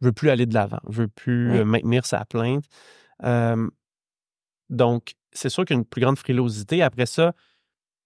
veut 0.00 0.12
plus 0.12 0.30
aller 0.30 0.46
de 0.46 0.54
l'avant, 0.54 0.80
veut 0.84 1.08
plus 1.08 1.52
euh, 1.52 1.64
maintenir 1.64 2.04
sa 2.06 2.24
plainte. 2.24 2.64
donc, 4.70 5.14
c'est 5.32 5.48
sûr 5.48 5.64
qu'il 5.64 5.74
y 5.74 5.78
a 5.78 5.80
une 5.80 5.86
plus 5.86 6.02
grande 6.02 6.18
frilosité. 6.18 6.82
Après 6.82 7.06
ça, 7.06 7.32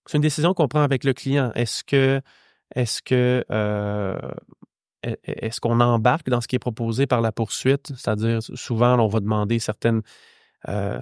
c'est 0.06 0.18
une 0.18 0.22
décision 0.22 0.54
qu'on 0.54 0.68
prend 0.68 0.82
avec 0.82 1.02
le 1.02 1.12
client. 1.12 1.50
Est-ce 1.54 1.82
que 1.82 2.20
est-ce 2.74 3.02
que 3.02 3.44
est-ce 5.24 5.60
qu'on 5.60 5.80
embarque 5.80 6.28
dans 6.28 6.40
ce 6.40 6.48
qui 6.48 6.56
est 6.56 6.60
proposé 6.60 7.06
par 7.06 7.20
la 7.20 7.32
poursuite? 7.32 7.92
C'est-à-dire, 7.96 8.40
souvent, 8.42 8.98
on 8.98 9.08
va 9.08 9.20
demander 9.20 9.58
certaines, 9.58 10.02
euh, 10.68 11.00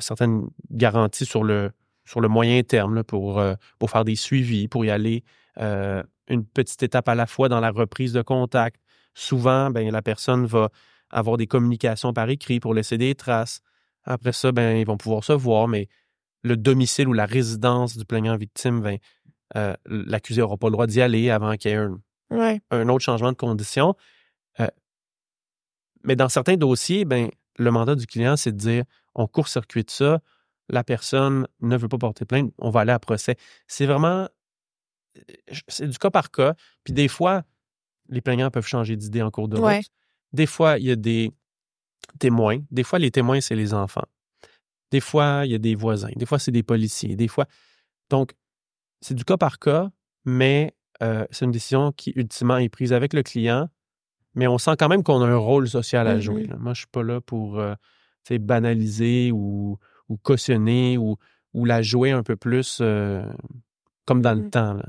garanties 0.71 1.25
sur 1.25 1.45
le, 1.45 1.73
moyen 2.17 2.63
terme 2.63 3.03
pour, 3.03 3.39
euh, 3.39 3.55
pour 3.79 3.91
faire 3.91 4.05
des 4.05 4.17
suivis, 4.17 4.69
pour 4.69 4.85
y 4.85 4.91
aller 4.91 5.25
euh, 5.59 6.03
une 6.29 6.45
petite 6.45 6.83
étape 6.83 7.09
à 7.09 7.15
la 7.15 7.27
fois 7.27 7.49
dans 7.49 7.61
la 7.61 7.71
reprise 7.71 8.13
de 8.13 8.23
contact. 8.23 8.81
Souvent, 9.15 9.71
ben, 9.71 9.91
la 9.91 10.03
personne 10.03 10.45
va 10.45 10.71
avoir 11.11 11.37
des 11.37 11.47
communications 11.47 12.13
par 12.13 12.29
écrit 12.29 12.61
pour 12.61 12.75
laisser 12.75 12.99
des 12.99 13.15
traces. 13.15 13.61
Après 14.05 14.33
ça, 14.33 14.53
ben, 14.53 14.77
ils 14.77 14.87
vont 14.87 14.97
pouvoir 14.97 15.25
se 15.25 15.33
voir, 15.33 15.69
mais 15.69 15.89
le 16.43 16.57
domicile 16.57 17.09
ou 17.09 17.13
la 17.15 17.27
résidence 17.27 17.97
du 17.97 18.05
plaignant 18.05 18.37
victime, 18.37 18.81
ben, 18.83 18.99
l'accusé 19.87 20.41
n'aura 20.41 20.57
pas 20.57 20.67
le 20.67 20.73
droit 20.73 20.87
d'y 20.87 21.01
aller 21.01 21.31
avant 21.31 21.57
qu'il 21.57 21.71
y 21.71 21.75
ait 21.75 21.79
un, 21.79 21.99
un 22.31 22.89
autre 22.89 23.05
changement 23.05 23.33
de 23.33 23.37
condition. 23.37 23.95
Euh, 24.61 24.67
mais 26.03 26.17
dans 26.17 26.29
certains 26.29 26.57
dossiers, 26.57 27.05
ben, 27.05 27.31
le 27.59 27.71
mandat 27.71 27.95
du 27.95 28.07
client, 28.07 28.37
c'est 28.37 28.53
de 28.53 28.57
dire 28.57 28.85
on 29.15 29.27
court-circuite 29.27 29.91
ça, 29.91 30.21
la 30.69 30.85
personne 30.85 31.47
ne 31.61 31.77
veut 31.77 31.89
pas 31.89 31.99
porter 31.99 32.25
plainte, 32.25 32.53
on 32.59 32.71
va 32.71 32.81
aller 32.81 32.93
à 32.93 32.99
procès. 32.99 33.37
C'est 33.67 33.87
vraiment. 33.87 34.29
C'est 35.69 35.87
du 35.87 35.99
cas 35.99 36.11
par 36.11 36.31
cas. 36.31 36.55
Puis 36.83 36.93
des 36.93 37.09
fois, 37.09 37.45
les 38.09 38.21
plaignants 38.21 38.51
peuvent 38.51 38.67
changer 38.67 38.97
d'idée 38.97 39.23
en 39.23 39.31
cours 39.31 39.49
de 39.49 39.57
route. 39.57 39.85
Des 40.33 40.47
fois, 40.47 40.79
il 40.79 40.87
y 40.87 40.91
a 40.91 40.97
des 40.97 41.33
témoins. 42.19 42.59
Des 42.71 42.83
fois, 42.83 42.99
les 42.99 43.11
témoins, 43.11 43.41
c'est 43.41 43.55
les 43.55 43.73
enfants. 43.73 44.07
Des 44.91 45.01
fois, 45.01 45.43
il 45.45 45.53
y 45.53 45.55
a 45.55 45.59
des 45.59 45.75
voisins. 45.75 46.11
Des 46.17 46.27
fois, 46.27 46.39
c'est 46.39 46.51
des 46.51 46.65
policiers. 46.65 47.15
Des 47.15 47.29
fois. 47.29 47.47
Donc, 48.11 48.35
c'est 49.01 49.15
du 49.15 49.25
cas 49.25 49.37
par 49.37 49.59
cas, 49.59 49.91
mais 50.25 50.75
euh, 51.03 51.27
c'est 51.31 51.45
une 51.45 51.51
décision 51.51 51.93
qui, 51.93 52.13
ultimement, 52.17 52.57
est 52.57 52.69
prise 52.69 52.93
avec 52.93 53.13
le 53.13 53.23
client, 53.23 53.69
mais 54.35 54.47
on 54.47 54.59
sent 54.59 54.73
quand 54.79 54.89
même 54.89 55.03
qu'on 55.03 55.23
a 55.23 55.27
un 55.27 55.37
rôle 55.37 55.69
social 55.69 56.07
à 56.07 56.21
jouer. 56.21 56.47
Moi, 56.49 56.59
je 56.59 56.69
ne 56.69 56.75
suis 56.75 56.87
pas 56.87 57.03
là 57.03 57.21
pour 57.21 57.59
euh, 57.59 57.75
banaliser 58.31 59.31
ou, 59.33 59.79
cautionner 60.23 60.99
ou, 60.99 61.17
la 61.65 61.83
jouer 61.83 62.11
un 62.11 62.23
peu 62.23 62.37
plus 62.37 62.79
euh, 62.81 63.25
comme 64.07 64.23
dans 64.23 64.35
le 64.35 64.47
mmh. 64.47 64.51
temps. 64.51 64.75
Là, 64.75 64.85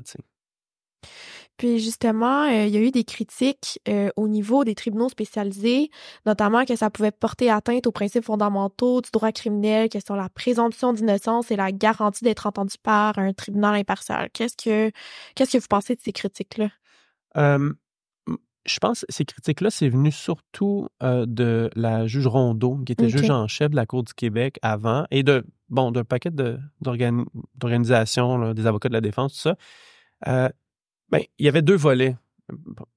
puis 1.58 1.80
justement, 1.80 2.44
euh, 2.44 2.66
il 2.66 2.74
y 2.74 2.78
a 2.78 2.82
eu 2.82 2.92
des 2.92 3.04
critiques 3.04 3.80
euh, 3.88 4.10
au 4.16 4.28
niveau 4.28 4.64
des 4.64 4.76
tribunaux 4.76 5.10
spécialisés, 5.10 5.90
notamment 6.26 6.66
que 6.66 6.76
ça 6.76 6.90
pouvait 6.90 7.12
porter 7.12 7.50
atteinte 7.50 7.88
aux 7.88 7.92
principes 7.92 8.26
fondamentaux 8.26 9.02
du 9.02 9.10
droit 9.12 9.32
criminel, 9.32 9.90
que 9.90 10.00
sont 10.00 10.16
la 10.16 10.30
présomption 10.30 10.94
d'innocence 10.94 11.52
et 11.52 11.56
la 11.56 11.72
garantie 11.72 12.24
d'être 12.24 12.48
entendu 12.48 12.76
par 12.82 13.18
un 13.18 13.34
tribunal 13.34 13.76
impartial. 13.76 14.30
Qu'est-ce 14.34 14.58
que 14.58 14.92
qu'est-ce 15.36 15.54
que 15.54 15.58
vous 15.58 15.68
pensez 15.70 15.96
de 15.96 16.02
ces 16.02 16.12
critiques-là? 16.12 16.70
je 18.66 18.80
pense 18.80 19.02
que 19.02 19.06
ces 19.10 19.26
critiques-là, 19.26 19.70
c'est 19.70 19.90
venu 19.90 20.12
surtout 20.12 20.88
euh, 21.04 21.26
de 21.28 21.70
la 21.76 22.08
juge 22.08 22.26
Rondeau, 22.26 22.80
qui 22.86 22.94
était 22.94 23.10
juge 23.10 23.30
en 23.30 23.48
chef 23.48 23.70
de 23.70 23.76
la 23.76 23.86
Cour 23.86 24.04
du 24.04 24.14
Québec 24.14 24.58
avant, 24.62 25.06
et 25.12 25.22
de 25.22 25.46
bon 25.70 25.92
d'un 25.92 26.04
paquet 26.04 26.32
d'organisations, 26.32 28.54
des 28.54 28.66
avocats 28.66 28.90
de 28.90 28.94
la 28.94 29.02
défense, 29.02 29.34
tout 29.34 29.54
ça. 30.26 30.52
Bien, 31.12 31.22
il 31.38 31.46
y 31.46 31.50
avait 31.50 31.62
deux 31.62 31.76
volets. 31.76 32.16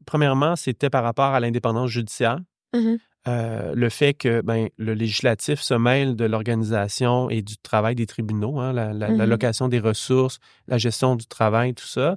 Premièrement, 0.07 0.57
c'était 0.57 0.90
par 0.90 1.03
rapport 1.05 1.33
à 1.33 1.40
l'indépendance 1.40 1.90
judiciaire. 1.90 2.40
Mmh 2.75 2.97
euh, 3.27 3.75
le 3.75 3.90
fait 3.90 4.14
que 4.14 4.40
ben, 4.40 4.68
le 4.79 4.94
législatif 4.94 5.61
se 5.61 5.75
mêle 5.75 6.16
de 6.16 6.25
l'organisation 6.25 7.29
et 7.29 7.42
du 7.42 7.59
travail 7.59 7.94
des 7.94 8.07
tribunaux, 8.07 8.59
hein, 8.59 8.73
la, 8.73 8.94
mmh 8.94 9.25
location 9.25 9.68
des 9.68 9.81
ressources, 9.81 10.38
la 10.66 10.79
gestion 10.79 11.14
du 11.14 11.27
travail, 11.27 11.75
tout 11.75 11.85
ça. 11.85 12.16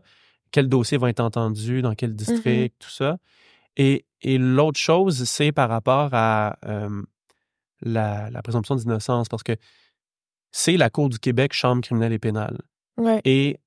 Quel 0.51 0.69
dossier 0.69 0.97
va 0.97 1.09
être 1.09 1.19
entendu, 1.19 1.81
dans 1.81 1.95
quel 1.95 2.11
mmh 2.11 2.15
district, 2.15 2.75
tout 2.79 2.89
ça. 2.89 3.17
Et, 3.75 4.05
l'autre 4.23 4.79
chose, 4.79 5.25
c'est 5.25 5.51
par 5.51 5.67
rapport 5.67 6.09
à 6.13 6.55
la, 7.81 8.41
présomption 8.43 8.75
d'innocence, 8.75 9.27
parce 9.27 9.43
que 9.43 9.57
c'est 10.51 10.77
la 10.77 10.89
Cour 10.89 11.09
du 11.09 11.19
Québec, 11.19 11.51
Chambre 11.53 11.81
criminelle 11.81 12.13
et 12.13 12.19
pénale. 12.19 12.61
Et 13.25 13.59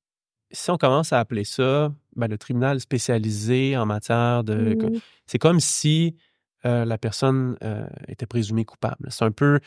si 0.55 0.71
on 0.71 0.77
commence 0.77 1.13
à 1.13 1.21
appeler 1.21 1.45
ça 1.45 1.93
ben, 2.17 2.29
le 2.29 2.39
tribunal 2.39 2.81
spécialisé 2.81 3.77
en 3.77 3.87
matière 3.87 4.45
de. 4.45 4.75
Mmh. 4.75 5.01
C'est 5.27 5.39
comme 5.39 5.61
si 5.61 6.17
euh, 6.65 6.85
la 6.85 6.97
personne 6.97 7.57
euh, 7.63 7.87
était 8.09 8.27
présumée 8.27 8.65
coupable. 8.65 9.09
C'est 9.11 9.25
un 9.25 9.33
peu. 9.33 9.61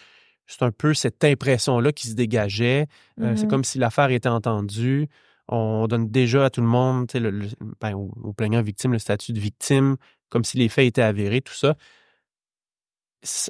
C'est 0.50 0.64
un 0.64 0.72
peu 0.72 0.94
cette 0.94 1.22
impression-là 1.26 1.92
qui 1.92 2.08
se 2.08 2.14
dégageait. 2.14 2.88
Euh, 3.20 3.36
c'est 3.36 3.46
mmh. 3.46 3.50
comme 3.50 3.64
si 3.66 3.80
l'affaire 3.80 4.12
était 4.12 4.30
entendue. 4.30 5.10
On 5.50 5.88
donne 5.88 6.10
déjà 6.10 6.46
à 6.46 6.50
tout 6.50 6.62
le 6.62 6.68
monde, 6.68 7.08
le, 7.14 7.48
ben, 7.82 7.94
au 7.94 8.32
plaignant 8.32 8.62
victime, 8.62 8.94
le 8.94 9.00
statut 9.00 9.34
de 9.34 9.40
victime, 9.42 9.98
comme 10.30 10.46
si 10.46 10.58
les 10.58 10.70
faits 10.70 10.88
étaient 10.88 11.02
avérés, 11.02 11.42
tout 11.42 11.54
ça 11.54 11.76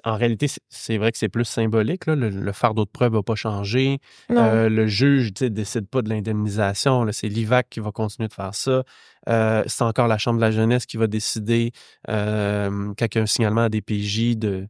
en 0.04 0.16
réalité, 0.16 0.48
c'est 0.70 0.98
vrai 0.98 1.12
que 1.12 1.18
c'est 1.18 1.30
plus 1.30 1.46
symbolique. 1.46 2.06
Le, 2.08 2.52
fardeau 2.52 2.86
de 2.86 2.90
preuve 2.90 3.13
va 3.13 3.24
pas 3.24 3.36
changer. 3.36 4.00
Euh, 4.32 4.70
le 4.70 4.88
juge 4.88 5.32
ne 5.42 5.48
décide 5.48 5.88
pas 5.88 6.02
de 6.02 6.10
l'indemnisation. 6.10 7.06
C'est 7.12 7.30
l'IVAC 7.30 7.70
qui 7.70 7.80
va 7.80 7.92
continuer 7.92 8.28
de 8.28 8.34
faire 8.34 8.56
ça. 8.56 8.84
Euh, 9.30 9.63
c'est 9.68 9.84
encore 9.84 10.08
la 10.08 10.18
Chambre 10.18 10.38
de 10.38 10.42
la 10.42 10.52
jeunesse 10.52 10.86
qui 10.86 10.98
va 10.98 11.08
décider 11.08 11.72
euh, 12.10 12.94
quand 12.98 13.06
il 13.13 13.18
y 13.18 13.20
a 13.20 13.24
un 13.24 13.26
signalement 13.26 13.62
à 13.62 13.70
des 13.70 13.82
PJ 13.82 14.38
de, 14.38 14.68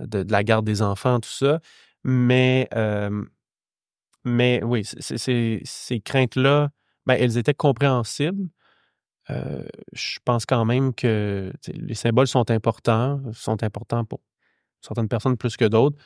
de, 0.00 0.24
la 0.30 0.44
garde 0.44 0.64
des 0.64 0.82
enfants, 0.82 1.20
tout 1.20 1.28
ça. 1.28 1.60
Mais, 2.04 2.68
euh, 2.74 3.24
mais 4.24 4.62
oui, 4.64 4.84
ces 4.84 6.00
craintes-là, 6.04 6.70
ben, 7.06 7.16
elles 7.18 7.38
étaient 7.38 7.54
compréhensibles. 7.54 8.48
je 9.28 10.18
pense 10.24 10.46
quand 10.46 10.64
même 10.64 10.94
que 10.94 11.52
les 11.68 11.94
symboles 11.94 12.28
sont 12.28 12.50
importants, 12.50 13.20
sont 13.32 13.62
importants 13.62 14.04
pour 14.04 14.20
certaines 14.80 15.08
personnes 15.08 15.36
plus 15.36 15.56
que 15.56 15.64
d'autres. 15.64 15.96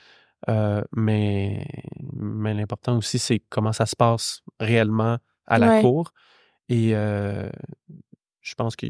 Euh, 0.48 0.82
mais 0.96 1.64
mais 2.12 2.54
l'important 2.54 2.98
aussi, 2.98 3.18
c'est 3.18 3.40
comment 3.48 3.72
ça 3.72 3.86
se 3.86 3.94
passe 3.94 4.42
réellement 4.58 5.18
à 5.46 5.58
la 5.58 5.80
cour. 5.80 6.12
Et 6.68 6.94
euh, 6.94 7.48
je 8.40 8.54
pense 8.54 8.76
que 8.76 8.86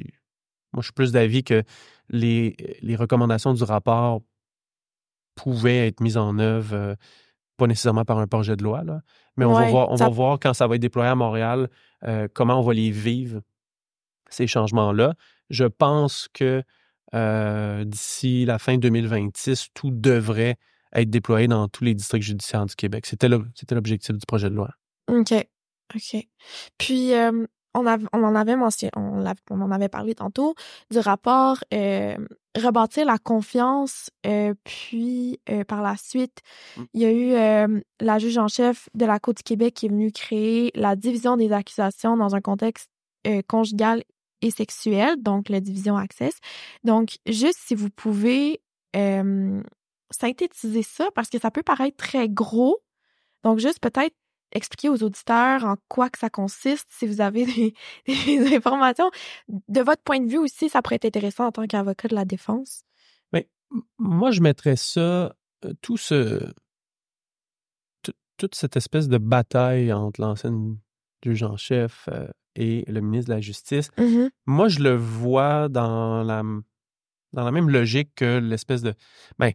moi, 0.72 0.80
je 0.80 0.84
suis 0.84 0.92
plus 0.92 1.12
d'avis 1.12 1.44
que 1.44 1.62
les, 2.08 2.56
les, 2.80 2.96
recommandations 2.96 3.52
du 3.52 3.62
rapport 3.64 4.22
pouvaient 5.34 5.88
être 5.88 6.00
mises 6.00 6.16
en 6.16 6.38
œuvre, 6.38 6.74
euh, 6.74 6.94
pas 7.58 7.66
nécessairement 7.66 8.04
par 8.04 8.18
un 8.18 8.26
projet 8.26 8.56
de 8.56 8.62
loi, 8.62 8.82
là, 8.84 9.02
mais 9.36 9.44
on, 9.44 9.52
va, 9.52 9.68
voir, 9.68 9.90
on 9.90 9.96
va 9.96 10.08
voir 10.08 10.38
quand 10.40 10.54
ça 10.54 10.66
va 10.66 10.76
être 10.76 10.80
déployé 10.80 11.10
à 11.10 11.14
Montréal, 11.14 11.68
comment 12.34 12.58
on 12.58 12.62
va 12.62 12.72
les 12.72 12.90
vivre, 12.90 13.40
ces 14.28 14.46
changements-là. 14.46 15.14
Je 15.50 15.64
pense 15.64 16.28
que 16.32 16.62
euh, 17.14 17.84
d'ici 17.84 18.44
la 18.44 18.58
fin 18.58 18.78
2026, 18.78 19.68
tout 19.74 19.90
devrait 19.90 20.56
être 20.94 21.10
déployé 21.10 21.48
dans 21.48 21.68
tous 21.68 21.84
les 21.84 21.94
districts 21.94 22.26
judiciaires 22.26 22.66
du 22.66 22.74
Québec. 22.74 23.06
C'était 23.06 23.28
l'objectif 23.28 24.16
du 24.16 24.26
projet 24.26 24.50
de 24.50 24.54
loi. 24.54 24.70
OK. 25.08 25.32
OK. 25.94 26.26
Puis, 26.78 27.12
on, 27.74 27.86
on 28.12 28.24
en 28.24 28.34
avait 28.34 28.56
mentionné, 28.56 28.90
on, 28.96 29.24
on, 29.50 29.60
en 29.60 29.70
avait 29.70 29.88
parlé 29.88 30.14
tantôt, 30.14 30.54
du 30.90 30.98
rapport 30.98 31.58
euh, 31.72 32.16
rebâtir 32.56 33.06
la 33.06 33.18
confiance, 33.18 34.10
euh, 34.26 34.54
puis 34.64 35.40
euh, 35.48 35.64
par 35.64 35.82
la 35.82 35.96
suite, 35.96 36.40
mmh. 36.76 36.82
il 36.94 37.00
y 37.00 37.04
a 37.04 37.12
eu 37.12 37.82
la 38.00 38.18
juge 38.18 38.38
en 38.38 38.48
chef 38.48 38.88
de 38.94 39.06
la 39.06 39.18
Côte 39.18 39.38
du 39.38 39.42
Québec 39.42 39.74
qui 39.74 39.86
est 39.86 39.88
venue 39.88 40.12
créer 40.12 40.70
la 40.74 40.96
division 40.96 41.36
des 41.36 41.52
accusations 41.52 42.16
dans 42.16 42.34
un 42.34 42.40
contexte 42.40 42.90
conjugal 43.46 44.02
et 44.42 44.50
sexuel, 44.50 45.14
donc 45.22 45.48
la 45.48 45.60
division 45.60 45.96
Access. 45.96 46.34
Donc, 46.84 47.18
juste 47.26 47.58
si 47.60 47.74
vous 47.74 47.90
pouvez 47.90 48.60
synthétiser 50.10 50.82
ça, 50.82 51.08
parce 51.14 51.30
que 51.30 51.38
ça 51.38 51.50
peut 51.50 51.62
paraître 51.62 51.96
très 51.96 52.28
gros, 52.28 52.82
donc 53.42 53.58
juste 53.58 53.80
peut-être 53.80 54.14
expliquer 54.52 54.88
aux 54.88 55.02
auditeurs 55.02 55.64
en 55.64 55.76
quoi 55.88 56.10
que 56.10 56.18
ça 56.18 56.30
consiste, 56.30 56.86
si 56.90 57.06
vous 57.06 57.20
avez 57.20 57.46
des, 58.06 58.54
informations. 58.56 59.10
De 59.48 59.80
votre 59.80 60.02
point 60.02 60.20
de 60.20 60.28
vue 60.28 60.38
aussi, 60.38 60.68
ça 60.68 60.82
pourrait 60.82 60.96
être 60.96 61.06
intéressant 61.06 61.46
en 61.46 61.52
tant 61.52 61.66
qu'avocat 61.66 62.08
de 62.08 62.14
la 62.14 62.24
défense. 62.24 62.84
Mais 63.32 63.48
moi, 63.98 64.30
je 64.30 64.40
mettrais 64.40 64.76
ça, 64.76 65.34
euh, 65.64 65.72
tout 65.80 65.96
ce, 65.96 66.52
toute 68.36 68.54
cette 68.54 68.76
espèce 68.76 69.08
de 69.08 69.18
bataille 69.18 69.92
entre 69.92 70.20
l'ancienne 70.20 70.76
juge 71.24 71.42
en 71.42 71.56
chef 71.56 72.08
euh, 72.08 72.28
et 72.56 72.84
le 72.86 73.00
ministre 73.00 73.30
de 73.30 73.34
la 73.34 73.40
Justice. 73.40 73.90
Mm-hmm. 73.98 74.30
Moi, 74.46 74.68
je 74.68 74.80
le 74.80 74.94
vois 74.94 75.68
dans 75.68 76.22
la, 76.22 76.42
dans 77.32 77.44
la 77.44 77.50
même 77.50 77.70
logique 77.70 78.10
que 78.14 78.38
l'espèce 78.38 78.82
de. 78.82 78.94
Ben, 79.38 79.52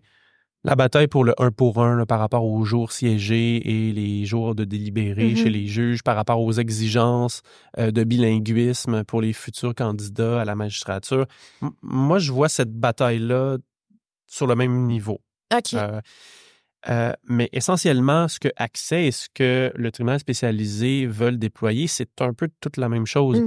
la 0.64 0.76
bataille 0.76 1.08
pour 1.08 1.24
le 1.24 1.34
1 1.38 1.52
pour 1.52 1.82
1 1.82 2.06
par 2.06 2.20
rapport 2.20 2.44
aux 2.44 2.66
jours 2.66 2.92
siégés 2.92 3.56
et 3.70 3.94
les 3.94 4.26
jours 4.26 4.54
de 4.54 4.66
délibéré 4.66 5.36
chez 5.36 5.46
mm-hmm. 5.46 5.50
les 5.50 5.68
juges, 5.68 6.04
par 6.04 6.16
rapport 6.16 6.42
aux 6.42 6.52
exigences 6.52 7.42
euh, 7.78 7.92
de 7.92 8.04
bilinguisme 8.04 9.04
pour 9.06 9.22
les 9.22 9.34
futurs 9.34 9.76
candidats 9.76 10.42
à 10.42 10.46
la 10.46 10.56
magistrature. 10.56 11.26
moi, 11.82 12.20
je 12.20 12.32
vois 12.32 12.50
cette 12.50 12.74
bataille-là 12.74 13.58
sur 14.26 14.48
le 14.48 14.56
même 14.56 14.88
niveau. 14.88 15.22
OK. 15.56 15.74
Euh, 15.76 16.02
euh, 16.90 17.12
mais 17.28 17.50
essentiellement, 17.52 18.28
ce 18.28 18.40
que 18.40 18.50
Accès 18.56 19.08
et 19.08 19.12
ce 19.12 19.28
que 19.34 19.72
le 19.76 19.92
tribunal 19.92 20.20
spécialisé 20.20 21.06
veulent 21.06 21.38
déployer, 21.38 21.88
c'est 21.88 22.22
un 22.22 22.34
peu 22.34 22.50
toute 22.62 22.78
la 22.78 22.88
même 22.88 23.06
chose. 23.06 23.38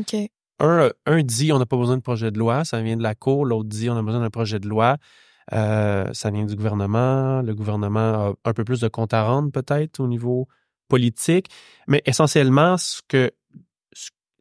Un, 0.58 0.90
un 1.06 1.22
dit 1.22 1.52
on 1.52 1.58
n'a 1.58 1.64
pas 1.64 1.78
besoin 1.78 1.96
de 1.96 2.02
projet 2.02 2.30
de 2.30 2.38
loi, 2.38 2.64
ça 2.64 2.82
vient 2.82 2.96
de 2.96 3.02
la 3.02 3.14
Cour, 3.14 3.46
l'autre 3.46 3.68
dit 3.68 3.88
on 3.88 3.96
a 3.96 4.02
besoin 4.02 4.20
d'un 4.20 4.30
projet 4.30 4.58
de 4.58 4.68
loi. 4.68 4.98
Euh, 5.52 6.12
ça 6.12 6.30
vient 6.30 6.44
du 6.44 6.54
gouvernement. 6.54 7.42
Le 7.42 7.54
gouvernement 7.54 8.00
a 8.00 8.34
un 8.44 8.52
peu 8.52 8.64
plus 8.64 8.80
de 8.80 8.88
compte 8.88 9.12
à 9.14 9.24
rendre 9.24 9.50
peut-être 9.50 10.00
au 10.00 10.06
niveau 10.06 10.46
politique. 10.88 11.48
Mais 11.88 12.02
essentiellement, 12.04 12.76
ce 12.76 13.00
que 13.08 13.30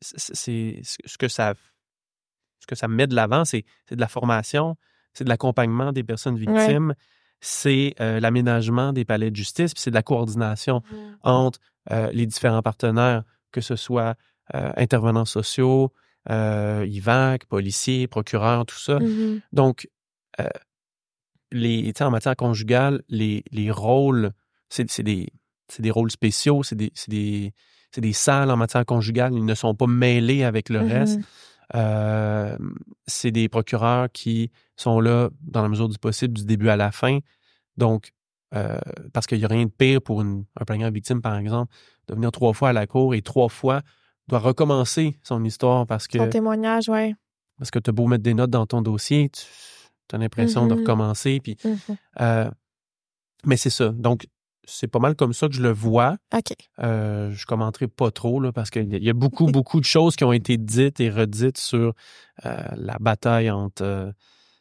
c'est 0.02 0.82
ce 0.84 1.18
que 1.18 1.28
ça 1.28 1.54
ce 2.60 2.68
que 2.68 2.76
ça 2.76 2.88
met 2.88 3.08
de 3.08 3.16
l'avant, 3.16 3.46
c'est 3.46 3.66
de 3.90 4.00
la 4.00 4.08
formation, 4.08 4.76
c'est 5.14 5.24
de 5.24 5.30
l'accompagnement 5.30 5.92
des 5.92 6.04
personnes 6.04 6.38
victimes, 6.38 6.94
c'est 7.42 7.96
euh, 8.00 8.20
l'aménagement 8.20 8.94
des 8.94 9.06
palais 9.06 9.32
de 9.32 9.36
justice, 9.36 9.74
puis 9.74 9.82
c'est 9.82 9.92
de 9.92 9.96
la 9.96 10.04
coordination 10.04 10.82
mmh. 10.92 10.96
entre 11.24 11.60
euh, 11.92 12.10
les 12.12 12.26
différents 12.26 12.62
partenaires, 12.62 13.24
que 13.52 13.62
ce 13.62 13.76
soit 13.76 14.16
intervenants 14.52 15.26
sociaux, 15.26 15.94
IVAC, 16.28 17.46
policiers, 17.46 18.08
procureurs, 18.08 18.66
tout 18.66 18.80
ça. 18.80 18.98
Mmh 19.00 19.42
Donc, 19.54 19.88
les, 21.52 21.94
en 22.02 22.10
matière 22.10 22.36
conjugale, 22.36 23.04
les, 23.10 23.44
les 23.52 23.70
rôles, 23.70 24.32
c'est 24.70 25.02
des, 25.02 25.32
des 25.78 25.92
rôles 25.92 26.12
spéciaux, 26.12 26.64
c'est 26.64 26.76
des, 26.76 26.92
des, 27.08 27.54
des 27.98 28.14
salles 28.14 28.52
en 28.52 28.58
matière 28.58 28.86
conjugale, 28.86 29.34
ils 29.34 29.46
ne 29.46 29.56
sont 29.56 29.76
pas 29.76 29.88
mêlés 29.88 30.44
avec 30.44 30.70
le 30.70 30.80
reste. 30.80 31.20
Euh, 31.76 32.58
c'est 33.06 33.32
des 33.32 33.48
procureurs 33.50 34.12
qui 34.12 34.52
sont 34.76 35.00
là 35.00 35.30
dans 35.42 35.62
la 35.62 35.70
mesure 35.70 35.90
du 35.90 35.98
possible 35.98 36.34
du 36.34 36.46
début 36.46 36.70
à 36.70 36.76
la 36.76 36.92
fin. 36.92 37.20
Donc, 37.78 38.12
euh, 38.56 38.80
parce 39.14 39.28
qu'il 39.28 39.38
n'y 39.38 39.46
a 39.46 39.48
rien 39.48 39.66
de 39.66 39.72
pire 39.72 40.02
pour 40.02 40.22
une, 40.22 40.46
un 40.60 40.66
plaignant 40.66 40.90
victime, 40.90 41.22
par 41.22 41.38
exemple, 41.38 41.74
de 42.08 42.16
venir 42.16 42.32
trois 42.32 42.54
fois 42.54 42.70
à 42.70 42.74
la 42.74 42.88
cour 42.88 43.14
et 43.14 43.22
trois 43.22 43.50
fois 43.50 43.82
doit 44.28 44.40
recommencer 44.40 45.20
son 45.24 45.44
histoire 45.44 45.86
parce 45.86 46.08
que. 46.08 46.18
Son 46.18 46.30
témoignage, 46.30 46.90
oui. 46.90 47.16
Parce 47.58 47.72
que 47.72 47.80
tu 47.80 47.90
as 47.90 47.94
beau 47.94 48.08
mettre 48.08 48.24
des 48.24 48.34
notes 48.34 48.50
dans 48.50 48.66
ton 48.66 48.82
dossier, 48.82 49.30
tu, 49.30 49.44
tu 50.08 50.16
as 50.16 50.18
l'impression 50.18 50.66
de 50.66 50.74
mm-hmm. 50.74 50.80
recommencer. 50.80 51.40
Puis, 51.44 51.56
mm-hmm. 51.56 51.98
euh, 52.22 52.50
mais 53.46 53.58
c'est 53.58 53.70
ça. 53.70 53.90
Donc, 53.90 54.28
c'est 54.70 54.88
pas 54.88 55.00
mal 55.00 55.16
comme 55.16 55.34
ça 55.34 55.48
que 55.48 55.54
je 55.54 55.62
le 55.62 55.72
vois. 55.72 56.18
OK. 56.34 56.54
Euh, 56.80 57.32
je 57.32 57.46
commenterai 57.46 57.88
pas 57.88 58.12
trop, 58.12 58.40
là, 58.40 58.52
parce 58.52 58.70
qu'il 58.70 59.04
y 59.04 59.10
a 59.10 59.14
beaucoup, 59.14 59.48
beaucoup 59.48 59.80
de 59.80 59.86
choses 59.86 60.16
qui 60.16 60.24
ont 60.24 60.32
été 60.32 60.58
dites 60.58 61.00
et 61.00 61.10
redites 61.10 61.58
sur 61.58 61.94
euh, 62.46 62.58
la 62.76 62.98
bataille 63.00 63.50
entre 63.50 64.14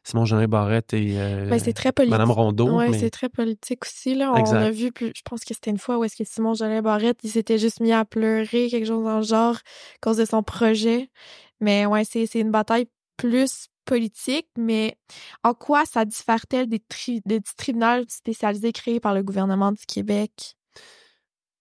Simon 0.05 0.25
Jean 0.25 0.42
Barrette 0.49 0.94
et 0.94 1.14
ben, 1.14 1.61
très 1.75 1.92
Madame 2.09 2.31
Rondeau. 2.31 2.79
Oui, 2.79 2.99
c'est 2.99 3.11
très 3.11 3.29
politique 3.29 3.85
aussi. 3.85 4.14
Là. 4.14 4.33
On 4.33 4.53
a 4.55 4.71
vu, 4.71 4.90
je 5.01 5.23
pense 5.25 5.44
que 5.44 5.55
c'était 5.55 5.71
une 5.71 5.79
fois 5.79 5.99
où 5.99 6.05
est-ce 6.05 6.16
que 6.16 6.25
Simon 6.25 6.55
Jean 6.55 6.81
Barrette, 6.83 7.18
il 7.25 7.31
s'était 7.31 7.59
juste 7.59 7.81
mis 7.81 7.92
à 7.92 8.05
pleurer, 8.05 8.68
quelque 8.71 8.87
chose 8.87 9.05
dans 9.05 9.18
le 9.18 9.23
genre, 9.23 9.57
à 9.57 9.99
cause 10.01 10.16
de 10.16 10.25
son 10.25 10.42
projet. 10.42 11.11
Mais 11.61 11.87
ouais, 11.87 12.05
c'est 12.05 12.33
une 12.35 12.51
bataille 12.51 12.87
plus 13.16 13.68
politique, 13.88 14.48
mais 14.57 14.96
en 15.42 15.55
quoi 15.55 15.87
ça 15.87 16.05
diffère-t-elle 16.05 16.68
des, 16.68 16.83
des 17.24 17.40
tribunaux 17.57 18.05
spécialisés 18.09 18.72
créés 18.72 19.01
par 19.01 19.14
le 19.14 19.22
gouvernement 19.22 19.72
du 19.72 19.87
Québec? 19.87 20.57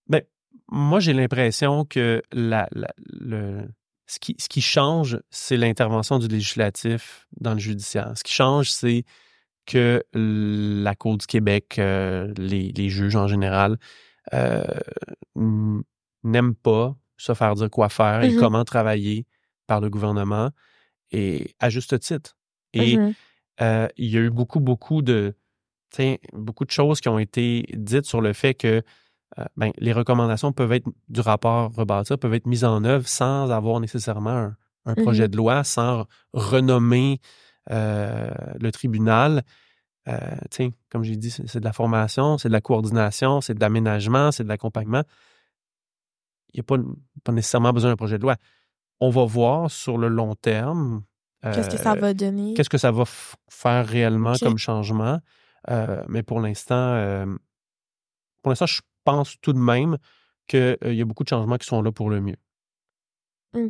Ben, 0.08 0.22
moi, 0.70 1.00
j'ai 1.00 1.14
l'impression 1.14 1.86
que 1.86 2.22
la, 2.34 2.68
le, 2.74 3.64
ce, 4.08 4.20
qui, 4.20 4.36
ce 4.38 4.50
qui 4.50 4.62
change, 4.62 5.20
c'est 5.30 5.56
l'intervention 5.56 6.20
du 6.20 6.28
législatif 6.28 7.28
dans 7.40 7.54
le 7.54 7.60
judiciaire. 7.60 8.12
Ce 8.16 8.24
qui 8.24 8.34
change, 8.34 8.70
c'est 8.72 9.06
que 9.66 10.04
la 10.14 10.96
Cour 10.96 11.18
du 11.18 11.28
Québec, 11.28 11.80
euh, 11.80 12.34
les, 12.38 12.74
les, 12.74 12.90
juges 12.90 13.16
en 13.16 13.28
général, 13.28 13.78
euh, 14.34 14.64
n'aiment 16.24 16.56
pas 16.56 16.96
se 17.18 17.34
faire 17.34 17.56
dire 17.56 17.70
quoi 17.70 17.88
faire 17.90 18.24
et 18.24 18.30
mm-hmm. 18.30 18.40
comment 18.40 18.66
travailler 18.66 19.26
par 19.66 19.80
le 19.80 19.90
gouvernement 19.90 20.52
et 21.12 21.56
à 21.60 21.70
juste 21.70 22.00
titre. 22.00 22.38
Et 22.74 22.98
mmh 22.98 23.14
euh, 23.62 23.88
il 23.98 24.10
y 24.10 24.18
a 24.18 24.22
eu 24.22 24.30
beaucoup, 24.30 24.60
beaucoup 24.60 25.02
de, 25.02 25.34
beaucoup 26.34 26.66
de 26.66 26.72
choses 26.72 27.02
qui 27.02 27.10
ont 27.10 27.20
été 27.20 27.66
dites 27.74 28.06
sur 28.06 28.22
le 28.22 28.34
fait 28.34 28.54
que 28.54 28.84
euh, 29.40 29.46
ben, 29.56 29.72
les 29.78 29.94
recommandations 29.94 30.54
peuvent 30.54 30.72
être 30.72 30.88
du 31.10 31.22
rapport 31.22 31.74
rebâtir, 31.74 32.20
peuvent 32.20 32.34
être 32.34 32.46
mises 32.46 32.64
en 32.64 32.84
œuvre 32.84 33.08
sans 33.08 33.50
avoir 33.52 33.80
nécessairement 33.80 34.30
un, 34.86 34.92
mmh 34.92 34.96
projet 35.02 35.28
de 35.28 35.36
loi, 35.36 35.64
sans 35.64 36.06
renommer 36.34 37.20
euh, 37.72 38.30
le 38.60 38.72
tribunal. 38.72 39.44
comme 40.90 41.04
j'ai 41.04 41.18
dit, 41.18 41.30
c'est 41.30 41.60
de 41.60 41.66
la 41.66 41.74
formation, 41.74 42.38
c'est 42.38 42.48
de 42.48 42.54
la 42.54 42.62
coordination, 42.62 43.42
c'est 43.42 43.54
de 43.54 43.60
l'aménagement, 43.60 44.32
c'est 44.32 44.44
de 44.44 44.50
l'accompagnement. 44.50 45.04
Il 46.54 46.58
n'y 46.58 46.62
a 46.62 46.64
pas, 46.64 46.78
pas 47.26 47.34
nécessairement 47.34 47.74
besoin 47.74 47.90
d'un 47.90 47.98
projet 47.98 48.18
de 48.18 48.24
loi 48.24 48.38
on 49.00 49.10
va 49.10 49.26
voir 49.26 49.72
sur 49.72 49.98
le 49.98 50.08
long 50.08 50.36
terme. 50.36 51.04
Qu'est-ce 51.44 51.70
que 51.70 51.78
ça 51.78 51.94
euh, 51.94 52.00
va 52.00 52.14
donner? 52.14 52.54
Qu'est-ce 52.54 52.70
que 52.70 52.78
ça 52.78 52.92
va 52.92 53.04
faire 53.50 53.86
réellement 53.86 54.34
comme 54.42 54.58
changement? 54.58 55.20
Euh, 55.70 56.04
mais 56.08 56.24
pour 56.24 56.40
l'instant, 56.40 56.76
euh, 56.76 57.26
pour 58.42 58.52
l'instant, 58.52 58.66
je 58.66 58.82
pense 59.04 59.36
tout 59.42 59.54
de 59.54 59.60
même 59.60 59.98
qu'il 60.48 60.78
y 60.84 61.02
a 61.02 61.06
beaucoup 61.06 61.24
de 61.24 61.30
changements 61.30 61.58
qui 61.58 61.68
sont 61.68 61.82
là 61.82 61.92
pour 61.92 62.10
le 62.10 62.22
mieux. 62.22 62.38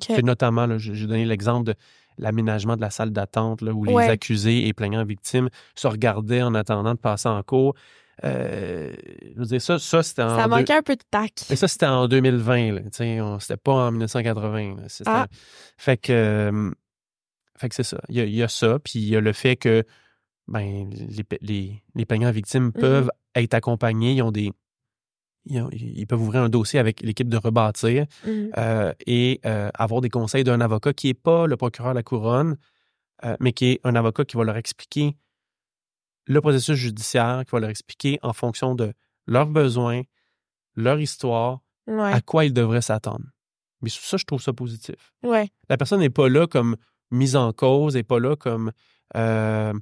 C'est 0.02 0.24
notamment, 0.24 0.78
j'ai 0.78 1.08
donné 1.08 1.26
l'exemple 1.26 1.66
de 1.66 1.76
l'aménagement 2.18 2.76
de 2.76 2.82
la 2.82 2.90
salle 2.90 3.12
d'attente 3.12 3.62
où 3.62 3.84
les 3.84 3.96
accusés 3.96 4.68
et 4.68 4.74
plaignants 4.74 5.06
victimes 5.06 5.50
se 5.76 5.88
regardaient 5.88 6.42
en 6.42 6.56
attendant 6.56 6.94
de 6.94 7.00
passer 7.00 7.30
en 7.30 7.42
cours. 7.44 7.76
Euh, 8.24 8.94
je 9.34 9.40
veux 9.40 9.46
dire, 9.46 9.62
ça, 9.62 9.78
ça 9.80 10.02
c'était 10.04 10.24
en. 10.24 10.38
Ça 10.38 10.48
manquait 10.48 10.74
un 10.74 10.82
peu 10.82 10.96
de 10.96 11.04
tac. 11.10 11.34
Mais 11.50 11.56
ça, 11.56 11.68
c'était 11.68 11.86
en 11.86 12.08
2020, 12.08 12.92
C'était 12.92 13.58
pas 13.58 13.74
en 13.74 13.92
1980. 13.92 14.76
Ah. 15.06 15.28
Fait 15.78 15.98
que. 15.98 16.14
Euh, 16.14 16.72
fait 17.58 17.70
que 17.70 17.76
c'est 17.76 17.84
ça. 17.84 18.00
Il 18.10 18.18
y, 18.18 18.44
a, 18.44 18.48
ça, 18.48 18.78
puis 18.80 19.00
il 19.00 19.10
y 19.10 19.16
a 19.16 19.20
le 19.20 19.34
fait 19.34 19.56
que 19.56 19.84
ben, 20.48 20.90
les, 20.92 21.26
les, 21.42 21.84
les 21.96 22.06
plaignants 22.06 22.32
victimes 22.32 22.70
mm-hmm. 22.70 22.80
peuvent 22.80 23.12
être 23.36 23.54
accompagnés. 23.54 24.14
Ils 24.14 24.22
ont 24.22 24.32
des. 24.32 24.52
Ils, 25.50 26.06
peuvent 26.06 26.22
ouvrir 26.22 26.42
un 26.42 26.50
dossier 26.50 26.78
avec 26.78 27.02
l'équipe 27.02 27.30
de 27.30 27.38
rebâtir 27.38 28.06
mm-hmm. 28.28 28.52
euh, 28.58 28.94
et 29.06 29.40
avoir 29.44 30.02
des 30.02 30.10
conseils 30.10 30.44
d'un 30.44 30.60
avocat 30.60 30.94
qui 30.94 31.08
n'est 31.08 31.14
pas 31.14 31.48
le 31.48 31.56
procureur 31.56 31.92
de 31.92 31.96
la 31.96 32.04
couronne, 32.04 32.58
mais 33.40 33.54
qui 33.54 33.72
est 33.72 33.80
un 33.86 33.96
avocat 33.96 34.26
qui 34.26 34.36
va 34.36 34.44
leur 34.44 34.58
expliquer 34.58 35.16
le 36.28 36.42
processus 36.42 36.76
judiciaire 36.76 37.44
qui 37.46 37.52
va 37.52 37.60
leur 37.60 37.70
expliquer 37.70 38.20
en 38.22 38.34
fonction 38.34 38.76
de 38.76 38.94
leurs 39.26 39.48
besoins, 39.48 40.02
leur 40.76 41.00
histoire, 41.00 41.62
à 41.88 42.22
quoi 42.22 42.46
ils 42.46 42.54
devraient 42.54 42.82
s'attendre. 42.82 43.26
Mais 43.82 43.90
ça, 43.90 44.18
je 44.18 44.26
trouve 44.26 44.42
ça 44.42 44.54
positif. 44.54 45.14
Ouais. 45.24 45.50
La 45.70 45.78
personne 45.78 46.00
n'est 46.00 46.10
pas 46.10 46.30
là 46.30 46.48
comme 46.48 46.76
mise 47.12 47.36
en 47.36 47.54
cause, 47.54 47.96
n'est 47.96 48.04
pas 48.04 48.20
là 48.20 48.36
comme. 48.36 48.72
Euh, 49.16 49.74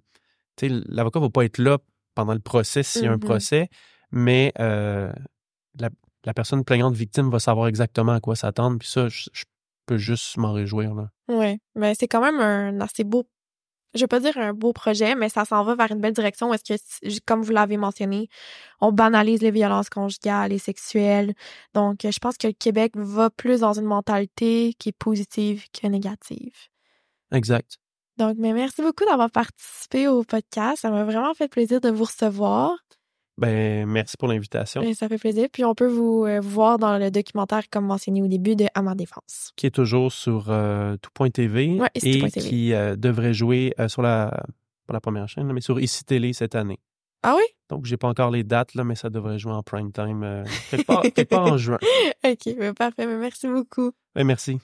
L'avocat 0.62 1.20
ne 1.20 1.26
va 1.26 1.30
pas 1.30 1.44
être 1.44 1.58
là 1.58 1.80
pendant 2.14 2.34
le 2.34 2.40
procès 2.40 2.82
s'il 2.82 3.04
y 3.04 3.08
a 3.08 3.12
un 3.12 3.18
mm-hmm. 3.18 3.20
procès, 3.20 3.70
mais 4.12 4.54
euh, 4.60 5.12
la, 5.78 6.34
personne 6.34 6.64
plaignante 6.64 6.96
victime 6.96 7.30
va 7.30 7.40
savoir 7.40 7.68
exactement 7.68 8.14
à 8.14 8.22
quoi 8.22 8.38
s'attendre. 8.38 8.80
Puis 8.80 8.88
ça, 8.88 9.10
je, 9.10 9.30
peux 9.86 9.98
juste 9.98 10.38
m'en 10.38 10.54
réjouir. 10.54 10.96
Ouais, 11.28 11.60
mais 11.76 11.94
c'est 11.94 12.08
quand 12.08 12.22
même 12.22 12.40
un 12.40 12.80
assez 12.80 13.04
beau 13.04 13.28
je 13.96 14.02
vais 14.02 14.08
pas 14.08 14.20
dire 14.20 14.38
un 14.38 14.54
beau 14.54 14.74
projet, 14.74 15.16
mais 15.16 15.30
ça 15.30 15.46
s'en 15.46 15.64
va 15.64 15.76
vers 15.76 15.92
une 15.92 16.02
belle 16.02 16.14
direction. 16.14 16.54
Est-ce 16.54 16.64
que, 16.64 17.20
comme 17.26 17.42
vous 17.42 17.52
l'avez 17.52 17.78
mentionné, 17.78 18.30
on 18.82 18.92
banalise 18.92 19.42
les 19.42 19.52
violences 19.52 19.90
conjugales 19.90 20.52
et 20.52 20.60
sexuelles. 20.60 21.34
Donc, 21.74 22.00
je 22.04 22.20
pense 22.20 22.38
que 22.38 22.48
le 22.48 22.54
Québec 22.54 22.94
va 22.96 23.30
plus 23.30 23.62
dans 23.62 23.74
une 23.74 23.86
mentalité 23.86 24.74
qui 24.78 24.90
est 24.90 24.98
positive 24.98 25.66
que 25.72 25.88
négative. 25.88 26.56
Exact. 27.32 27.78
Donc, 28.18 28.36
mais 28.38 28.54
merci 28.54 28.82
beaucoup 28.82 29.06
d'avoir 29.06 29.32
participé 29.32 30.08
au 30.08 30.24
podcast. 30.24 30.82
Ça 30.82 30.90
m'a 30.90 31.04
vraiment 31.04 31.34
fait 31.34 31.48
plaisir 31.48 31.82
de 31.82 31.90
vous 31.90 32.06
recevoir. 32.06 32.78
Ben, 33.38 33.86
merci 33.86 34.16
pour 34.18 34.30
l'invitation. 34.30 34.82
Ben, 34.82 34.94
ça 34.94 35.10
fait 35.10 35.18
plaisir. 35.18 35.48
Puis 35.52 35.66
on 35.66 35.76
peut 35.76 35.88
vous 35.88 36.26
euh, 36.26 36.40
voir 36.40 36.80
dans 36.80 36.98
le 36.98 37.12
documentaire, 37.12 37.64
comme 37.70 37.86
mentionné 37.86 38.22
au 38.22 38.28
début, 38.28 38.56
de 38.56 38.66
À 38.74 38.82
ma 38.82 38.96
défense. 38.96 39.52
Qui 39.56 39.66
est 39.66 39.76
toujours 39.76 40.12
sur 40.12 40.50
euh, 40.50 40.96
tout.tv 40.98 41.80
ouais, 41.80 41.90
et 41.96 42.22
qui 42.30 42.74
euh, 42.74 42.96
devrait 42.96 43.34
jouer 43.34 43.74
euh, 43.80 43.90
sur 43.90 44.02
la, 44.02 44.46
pas 44.88 44.94
la 44.94 45.02
première 45.02 45.28
chaîne, 45.28 45.52
mais 45.52 45.62
sur 45.62 45.80
ICI 45.80 46.06
Télé 46.06 46.34
cette 46.34 46.56
année. 46.56 46.80
Ah 47.24 47.34
oui? 47.36 47.44
Donc, 47.70 47.86
j'ai 47.86 47.98
pas 47.98 48.08
encore 48.08 48.30
les 48.30 48.44
dates, 48.44 48.76
là, 48.76 48.84
mais 48.84 48.96
ça 48.96 49.10
devrait 49.10 49.40
jouer 49.40 49.54
en 49.54 49.64
prime 49.64 49.92
time 49.92 50.44
quelque, 50.70 51.24
part, 51.24 51.52
en 51.52 51.58
juin. 51.58 51.80
OK, 52.24 52.56
ben, 52.58 52.74
parfait. 52.74 53.08
Ben, 53.08 53.18
merci 53.18 53.48
beaucoup. 53.48 53.92
Ben, 54.14 54.24
merci. 54.24 54.60